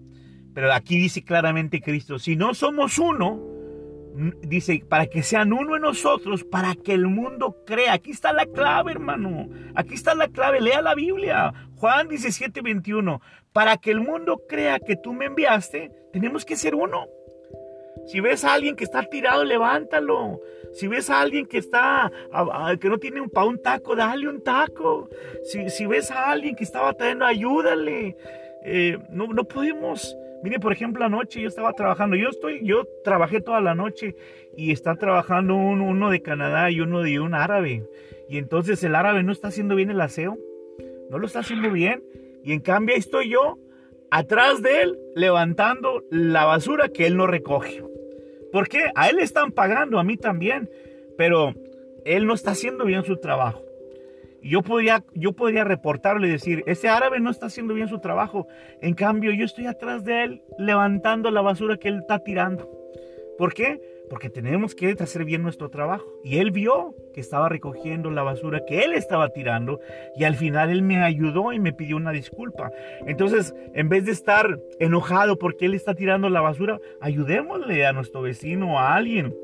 Pero 0.54 0.72
aquí 0.72 0.98
dice 0.98 1.24
claramente 1.24 1.82
Cristo, 1.82 2.20
si 2.20 2.38
no 2.38 2.54
somos 2.54 2.98
uno, 2.98 3.42
dice, 4.44 4.82
para 4.88 5.08
que 5.08 5.24
sean 5.24 5.52
uno 5.52 5.76
en 5.76 5.82
nosotros, 5.82 6.46
para 6.46 6.74
que 6.76 6.94
el 6.94 7.08
mundo 7.08 7.58
crea. 7.66 7.94
Aquí 7.94 8.12
está 8.12 8.32
la 8.32 8.46
clave, 8.46 8.94
hermano. 8.94 9.50
Aquí 9.76 9.94
está 9.94 10.16
la 10.16 10.30
clave. 10.30 10.62
Lea 10.62 10.82
la 10.82 10.96
Biblia. 10.96 11.54
Juan 11.76 12.08
17, 12.08 12.62
21. 12.62 13.22
Para 13.52 13.76
que 13.76 13.92
el 13.92 14.00
mundo 14.00 14.42
crea 14.48 14.80
que 14.80 14.96
tú 14.96 15.14
me 15.14 15.26
enviaste, 15.26 15.92
tenemos 16.14 16.46
que 16.46 16.56
ser 16.56 16.76
uno. 16.76 17.08
Si 18.08 18.22
ves 18.22 18.46
a 18.46 18.54
alguien 18.54 18.78
que 18.78 18.86
está 18.86 19.04
tirado, 19.04 19.44
levántalo. 19.44 20.40
Si 20.76 20.88
ves 20.88 21.10
a 21.10 21.22
alguien 21.22 21.48
que 21.48 21.58
está, 21.58 22.12
que 22.80 22.90
no 22.90 22.98
tiene 23.00 23.22
un, 23.22 23.30
para 23.30 23.48
un 23.48 23.62
taco, 23.62 23.96
dale 23.96 24.28
un 24.28 24.44
taco. 24.44 25.10
Si, 25.44 25.70
si 25.70 25.86
ves 25.86 26.12
a 26.12 26.32
alguien 26.32 26.56
que 26.56 26.64
está 26.64 26.82
batallando, 26.82 27.26
ayúdale. 27.26 28.16
Eh, 28.64 28.98
no, 29.10 29.28
no 29.28 29.44
podemos 29.44 30.16
Mire, 30.46 30.60
por 30.60 30.72
ejemplo, 30.72 31.04
anoche 31.04 31.42
yo 31.42 31.48
estaba 31.48 31.74
trabajando, 31.74 32.16
yo 32.16 32.30
estoy, 32.30 32.64
yo 32.64 32.86
trabajé 33.04 33.42
toda 33.42 33.62
la 33.62 33.74
noche 33.74 34.16
y 34.56 34.72
está 34.72 34.96
trabajando 34.96 35.56
uno 35.56 36.12
de 36.12 36.22
Canadá 36.22 36.70
y 36.70 36.82
uno 36.82 37.02
de 37.02 37.20
un 37.20 37.34
árabe. 37.34 37.84
Y 38.30 38.38
entonces 38.38 38.84
el 38.84 38.94
árabe 38.94 39.24
no 39.24 39.32
está 39.32 39.48
haciendo 39.48 39.74
bien 39.74 39.90
el 39.90 40.00
aseo, 40.00 40.38
no 41.10 41.18
lo 41.18 41.26
está 41.26 41.40
haciendo 41.40 41.72
bien. 41.72 42.04
Y 42.44 42.54
en 42.54 42.60
cambio 42.60 42.94
ahí 42.94 43.00
estoy 43.00 43.30
yo, 43.30 43.58
atrás 44.12 44.62
de 44.62 44.84
él, 44.84 45.00
levantando 45.16 46.04
la 46.12 46.46
basura 46.46 46.90
que 46.90 47.08
él 47.08 47.18
no 47.18 47.26
recoge. 47.26 47.82
¿Por 48.56 48.70
qué? 48.70 48.90
A 48.96 49.10
él 49.10 49.18
le 49.18 49.24
están 49.24 49.52
pagando, 49.52 50.00
a 50.00 50.06
mí 50.06 50.16
también, 50.16 50.70
pero 51.18 51.54
él 52.06 52.26
no 52.26 52.34
está 52.34 52.52
haciendo 52.52 52.86
bien 52.86 53.04
su 53.04 53.18
trabajo 53.18 53.66
yo 54.46 54.62
podría, 54.62 55.04
yo 55.16 55.34
podría 55.34 55.64
reportarle 55.64 56.28
y 56.28 56.32
decir, 56.32 56.64
ese 56.68 56.88
árabe 56.88 57.20
no 57.20 57.32
está 57.32 57.48
haciendo 57.48 57.74
bien 57.74 57.88
su 57.88 58.00
trabajo. 58.00 58.48
En 58.80 58.94
cambio, 58.94 59.32
yo 59.32 59.44
estoy 59.44 59.66
atrás 59.66 60.06
de 60.06 60.24
él 60.24 60.42
levantando 60.60 61.32
la 61.32 61.42
basura 61.42 61.78
que 61.78 61.88
él 61.88 61.98
está 61.98 62.20
tirando. 62.20 62.70
¿Por 63.40 63.56
qué? 63.56 63.82
Porque 64.10 64.30
tenemos 64.30 64.76
que 64.76 64.96
hacer 65.00 65.26
bien 65.26 65.42
nuestro 65.42 65.70
trabajo. 65.70 66.06
Y 66.24 66.38
él 66.38 66.52
vio 66.52 66.96
que 67.14 67.22
estaba 67.22 67.50
recogiendo 67.50 68.12
la 68.12 68.24
basura 68.24 68.66
que 68.68 68.84
él 68.84 68.94
estaba 68.94 69.30
tirando 69.30 69.80
y 70.16 70.26
al 70.26 70.36
final 70.36 70.70
él 70.70 70.82
me 70.82 71.02
ayudó 71.04 71.54
y 71.54 71.60
me 71.60 71.74
pidió 71.74 71.98
una 71.98 72.12
disculpa. 72.12 72.72
Entonces, 73.06 73.54
en 73.74 73.90
vez 73.90 74.06
de 74.06 74.12
estar 74.12 74.60
enojado 74.80 75.40
porque 75.40 75.66
él 75.66 75.74
está 75.74 75.96
tirando 75.96 76.30
la 76.30 76.42
basura, 76.42 76.80
ayudémosle 77.02 77.86
a 77.86 77.94
nuestro 77.94 78.22
vecino, 78.22 78.80
a 78.80 78.96
alguien. 78.96 79.36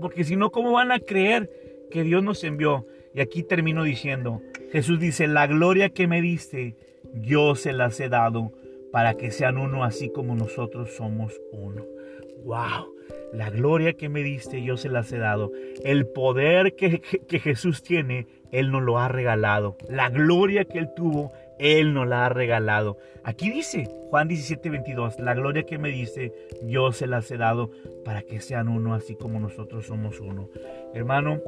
Porque 0.00 0.24
si 0.24 0.36
no, 0.36 0.50
¿cómo 0.50 0.72
van 0.72 0.92
a 0.92 1.00
creer 1.00 1.50
que 1.90 2.02
Dios 2.02 2.22
nos 2.22 2.44
envió? 2.44 2.86
Y 3.14 3.20
aquí 3.20 3.42
termino 3.42 3.82
diciendo, 3.82 4.42
Jesús 4.72 5.00
dice, 5.00 5.26
la 5.26 5.46
gloria 5.46 5.88
que 5.88 6.06
me 6.06 6.20
diste, 6.20 6.76
yo 7.14 7.54
se 7.54 7.72
las 7.72 7.98
he 8.00 8.08
dado 8.08 8.52
para 8.92 9.14
que 9.14 9.30
sean 9.30 9.58
uno 9.58 9.84
así 9.84 10.10
como 10.10 10.34
nosotros 10.34 10.90
somos 10.96 11.40
uno. 11.52 11.84
¡Wow! 12.44 12.95
La 13.32 13.50
gloria 13.50 13.94
que 13.94 14.08
me 14.08 14.22
diste, 14.22 14.62
yo 14.62 14.76
se 14.76 14.88
las 14.88 15.12
he 15.12 15.18
dado. 15.18 15.52
El 15.84 16.06
poder 16.06 16.74
que, 16.74 17.00
Jesús 17.40 17.82
tiene, 17.82 18.26
Él 18.52 18.70
nos 18.70 18.82
lo 18.82 18.98
ha 18.98 19.08
regalado. 19.08 19.76
La 19.88 20.10
gloria 20.10 20.64
que 20.64 20.78
Él 20.78 20.88
tuvo, 20.94 21.32
Él 21.58 21.92
nos 21.92 22.06
la 22.06 22.26
ha 22.26 22.28
regalado. 22.28 22.98
Aquí 23.24 23.50
dice 23.50 23.88
Juan 24.10 24.28
17, 24.28 24.70
22, 24.70 25.18
la 25.18 25.34
gloria 25.34 25.64
que 25.64 25.78
me 25.78 25.90
diste, 25.90 26.32
yo 26.62 26.92
se 26.92 27.06
las 27.06 27.30
he 27.30 27.36
dado 27.36 27.70
para 28.04 28.22
que 28.22 28.40
sean 28.40 28.68
uno 28.68 28.94
así 28.94 29.16
como 29.16 29.40
nosotros 29.40 29.86
somos 29.86 30.20
uno. 30.20 30.48
Hermano, 30.94 31.42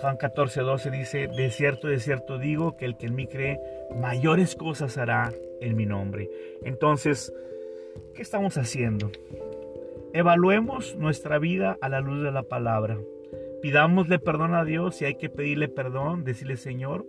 Juan 0.00 0.16
14, 0.16 0.60
12 0.60 0.90
dice, 0.90 1.28
de 1.28 1.50
cierto, 1.50 1.88
de 1.88 2.00
cierto 2.00 2.38
digo 2.38 2.76
que 2.76 2.84
el 2.84 2.96
que 2.96 3.06
en 3.06 3.16
mí 3.16 3.26
cree, 3.26 3.58
mayores 3.94 4.54
cosas 4.54 4.98
hará 4.98 5.32
en 5.60 5.76
mi 5.76 5.86
nombre. 5.86 6.30
Entonces, 6.62 7.32
¿qué 8.14 8.22
estamos 8.22 8.56
haciendo? 8.56 9.10
Evaluemos 10.16 10.96
nuestra 10.96 11.38
vida 11.38 11.76
a 11.82 11.90
la 11.90 12.00
luz 12.00 12.22
de 12.22 12.32
la 12.32 12.42
palabra. 12.42 12.96
Pidámosle 13.60 14.18
perdón 14.18 14.54
a 14.54 14.64
Dios 14.64 14.96
si 14.96 15.04
hay 15.04 15.16
que 15.16 15.28
pedirle 15.28 15.68
perdón, 15.68 16.24
decirle 16.24 16.56
Señor, 16.56 17.04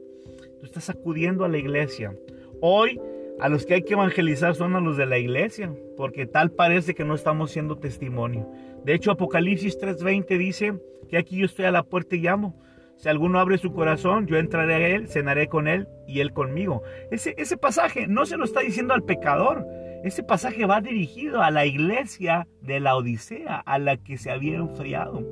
tú 0.59 0.65
estás 0.65 0.89
acudiendo 0.89 1.45
a 1.45 1.47
la 1.47 1.57
iglesia. 1.57 2.13
Hoy 2.59 2.99
a 3.39 3.47
los 3.47 3.65
que 3.65 3.75
hay 3.75 3.83
que 3.83 3.93
evangelizar 3.93 4.55
son 4.55 4.75
a 4.75 4.81
los 4.81 4.97
de 4.97 5.05
la 5.05 5.19
iglesia, 5.19 5.73
porque 5.95 6.25
tal 6.25 6.51
parece 6.51 6.95
que 6.95 7.05
no 7.05 7.15
estamos 7.15 7.49
siendo 7.49 7.77
testimonio. 7.77 8.51
De 8.83 8.93
hecho, 8.93 9.11
Apocalipsis 9.11 9.79
3:20 9.79 10.37
dice 10.37 10.73
que 11.07 11.17
aquí 11.17 11.37
yo 11.37 11.45
estoy 11.45 11.63
a 11.63 11.71
la 11.71 11.83
puerta 11.83 12.17
y 12.17 12.19
llamo. 12.19 12.61
Si 12.97 13.07
alguno 13.07 13.39
abre 13.39 13.57
su 13.57 13.71
corazón, 13.71 14.27
yo 14.27 14.35
entraré 14.35 14.73
a 14.73 14.87
él, 14.89 15.07
cenaré 15.07 15.47
con 15.47 15.69
él 15.69 15.87
y 16.09 16.19
él 16.19 16.33
conmigo. 16.33 16.83
Ese, 17.09 17.35
ese 17.37 17.55
pasaje 17.55 18.05
no 18.05 18.25
se 18.25 18.35
lo 18.35 18.43
está 18.43 18.59
diciendo 18.59 18.93
al 18.93 19.03
pecador. 19.03 19.65
Ese 20.03 20.23
pasaje 20.23 20.65
va 20.65 20.81
dirigido 20.81 21.41
a 21.41 21.51
la 21.51 21.65
iglesia 21.65 22.47
de 22.61 22.79
la 22.79 22.95
Odisea, 22.95 23.57
a 23.57 23.79
la 23.79 23.97
que 23.97 24.17
se 24.17 24.31
había 24.31 24.57
enfriado. 24.57 25.23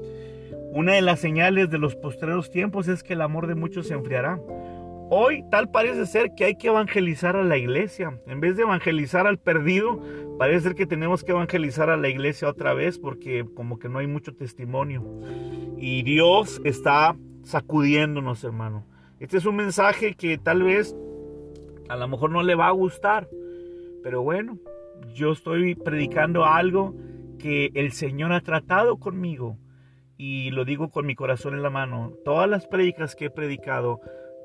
Una 0.72 0.94
de 0.94 1.02
las 1.02 1.20
señales 1.20 1.70
de 1.70 1.78
los 1.78 1.96
postreros 1.96 2.52
tiempos 2.52 2.88
es 2.88 3.04
que 3.04 3.14
el 3.14 3.22
amor 3.22 3.48
de 3.48 3.56
muchos 3.56 3.88
se 3.88 3.94
enfriará. 3.94 4.40
Hoy 5.10 5.44
tal 5.52 5.70
parece 5.70 6.08
ser 6.08 6.34
que 6.36 6.46
hay 6.46 6.58
que 6.58 6.68
evangelizar 6.68 7.36
a 7.36 7.44
la 7.44 7.58
iglesia. 7.58 8.20
En 8.28 8.40
vez 8.40 8.58
de 8.58 8.64
evangelizar 8.64 9.28
al 9.28 9.38
perdido, 9.38 10.02
parece 10.40 10.62
ser 10.62 10.76
que 10.76 10.88
tenemos 10.88 11.24
que 11.24 11.32
evangelizar 11.32 11.90
a 11.90 11.98
la 11.98 12.10
iglesia 12.10 12.50
otra 12.50 12.74
vez 12.74 12.98
porque 12.98 13.46
como 13.56 13.78
que 13.78 13.88
no 13.88 14.00
hay 14.00 14.08
mucho 14.08 14.34
testimonio. 14.34 15.04
Y 15.78 16.02
Dios 16.02 16.60
está 16.66 17.16
sacudiéndonos, 17.44 18.44
hermano. 18.44 18.86
Este 19.20 19.38
es 19.38 19.46
un 19.46 19.56
mensaje 19.56 20.16
que 20.16 20.38
tal 20.38 20.64
vez 20.64 20.96
a 21.88 21.96
lo 21.96 22.08
mejor 22.08 22.32
no 22.32 22.44
le 22.44 22.56
va 22.56 22.68
a 22.68 22.72
gustar, 22.72 23.30
pero 24.06 24.22
bueno, 24.22 24.60
yo 25.16 25.32
estoy 25.32 25.74
predicando 25.74 26.46
algo 26.46 26.94
que 27.40 27.72
el 27.74 27.92
Señor 27.92 28.34
ha 28.34 28.42
tratado 28.42 29.00
conmigo 29.00 29.58
y 30.16 30.52
lo 30.52 30.64
digo 30.64 30.92
con 30.92 31.08
mi 31.08 31.16
corazón 31.16 31.56
en 31.56 31.64
la 31.64 31.72
mano. 31.72 32.14
Todas 32.24 32.48
las 32.48 32.68
predicas 32.68 33.16
que 33.16 33.26
he 33.26 33.30
predicado 33.32 34.02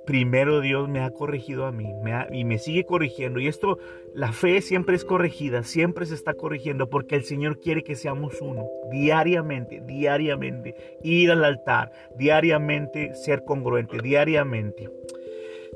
primero 0.06 0.62
Dios 0.62 0.88
me 0.88 1.00
ha 1.00 1.10
corregido 1.10 1.66
a 1.66 1.72
mí 1.72 1.92
y 2.32 2.44
me 2.46 2.56
sigue 2.56 2.86
corrigiendo. 2.86 3.38
Y 3.38 3.48
esto, 3.48 3.78
la 4.14 4.32
fe 4.32 4.62
siempre 4.62 4.96
es 4.96 5.04
corregida, 5.04 5.62
siempre 5.62 6.06
se 6.06 6.14
está 6.14 6.32
corrigiendo 6.32 6.88
porque 6.88 7.16
el 7.16 7.24
Señor 7.24 7.60
quiere 7.60 7.84
que 7.84 7.96
seamos 7.96 8.40
uno, 8.40 8.66
diariamente, 8.90 9.82
diariamente, 9.86 10.74
ir 11.02 11.32
al 11.32 11.44
altar, 11.44 11.92
diariamente 12.16 13.14
ser 13.14 13.44
congruente, 13.44 13.98
diariamente. 14.00 14.88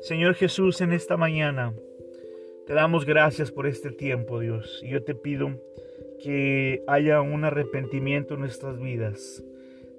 Señor 0.01 0.33
Jesús, 0.33 0.81
en 0.81 0.91
esta 0.91 1.17
mañana 1.17 1.71
te 2.65 2.73
damos 2.73 3.05
gracias 3.05 3.51
por 3.51 3.67
este 3.67 3.91
tiempo, 3.91 4.39
Dios. 4.39 4.81
Y 4.83 4.89
yo 4.89 5.03
te 5.03 5.15
pido 5.15 5.61
que 6.23 6.83
haya 6.87 7.21
un 7.21 7.43
arrepentimiento 7.43 8.33
en 8.33 8.41
nuestras 8.41 8.79
vidas. 8.79 9.43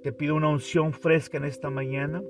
Te 0.02 0.12
pido 0.12 0.34
una 0.34 0.48
unción 0.48 0.92
fresca 0.92 1.36
en 1.36 1.44
esta 1.44 1.70
mañana 1.70 2.22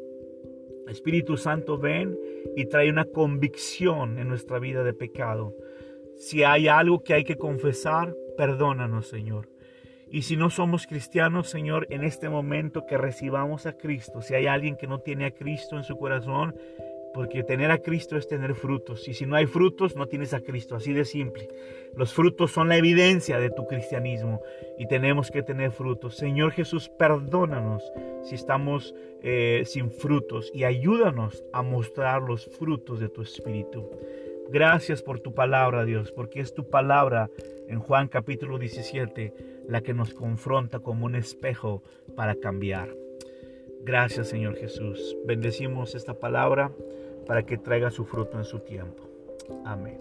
Espíritu 0.88 1.36
Santo, 1.36 1.78
ven 1.78 2.16
y 2.54 2.66
trae 2.66 2.88
una 2.90 3.04
convicción 3.04 4.18
en 4.18 4.28
nuestra 4.28 4.58
vida 4.58 4.84
de 4.84 4.92
pecado. 4.92 5.54
Si 6.16 6.44
hay 6.44 6.68
algo 6.68 7.02
que 7.02 7.14
hay 7.14 7.24
que 7.24 7.36
confesar, 7.36 8.14
perdónanos, 8.36 9.08
Señor. 9.08 9.48
Y 10.08 10.22
si 10.22 10.36
no 10.36 10.50
somos 10.50 10.86
cristianos, 10.86 11.50
Señor, 11.50 11.88
en 11.90 12.04
este 12.04 12.28
momento 12.28 12.86
que 12.86 12.96
recibamos 12.96 13.66
a 13.66 13.76
Cristo, 13.76 14.22
si 14.22 14.34
hay 14.34 14.46
alguien 14.46 14.76
que 14.76 14.86
no 14.86 15.00
tiene 15.00 15.26
a 15.26 15.32
Cristo 15.32 15.76
en 15.76 15.82
su 15.82 15.96
corazón, 15.96 16.54
porque 17.16 17.42
tener 17.42 17.70
a 17.70 17.78
Cristo 17.78 18.18
es 18.18 18.28
tener 18.28 18.54
frutos. 18.54 19.08
Y 19.08 19.14
si 19.14 19.24
no 19.24 19.36
hay 19.36 19.46
frutos, 19.46 19.96
no 19.96 20.06
tienes 20.06 20.34
a 20.34 20.42
Cristo. 20.42 20.76
Así 20.76 20.92
de 20.92 21.06
simple. 21.06 21.48
Los 21.96 22.12
frutos 22.12 22.52
son 22.52 22.68
la 22.68 22.76
evidencia 22.76 23.40
de 23.40 23.50
tu 23.50 23.66
cristianismo 23.66 24.42
y 24.78 24.86
tenemos 24.86 25.30
que 25.30 25.42
tener 25.42 25.70
frutos. 25.72 26.14
Señor 26.14 26.52
Jesús, 26.52 26.90
perdónanos 26.90 27.82
si 28.22 28.34
estamos 28.34 28.94
eh, 29.22 29.62
sin 29.64 29.90
frutos 29.90 30.52
y 30.54 30.64
ayúdanos 30.64 31.42
a 31.54 31.62
mostrar 31.62 32.20
los 32.20 32.44
frutos 32.58 33.00
de 33.00 33.08
tu 33.08 33.22
Espíritu. 33.22 33.90
Gracias 34.50 35.00
por 35.00 35.18
tu 35.18 35.32
palabra, 35.32 35.86
Dios, 35.86 36.12
porque 36.12 36.40
es 36.40 36.52
tu 36.52 36.68
palabra 36.68 37.30
en 37.66 37.80
Juan 37.80 38.08
capítulo 38.08 38.58
17 38.58 39.32
la 39.68 39.80
que 39.80 39.94
nos 39.94 40.12
confronta 40.12 40.80
como 40.80 41.06
un 41.06 41.16
espejo 41.16 41.82
para 42.14 42.34
cambiar. 42.36 42.94
Gracias, 43.86 44.28
Señor 44.28 44.56
Jesús. 44.56 45.16
Bendecimos 45.24 45.94
esta 45.94 46.14
palabra 46.14 46.72
para 47.26 47.44
que 47.44 47.58
traiga 47.58 47.90
su 47.90 48.04
fruto 48.04 48.38
en 48.38 48.44
su 48.44 48.60
tiempo. 48.60 49.02
Amén. 49.64 50.00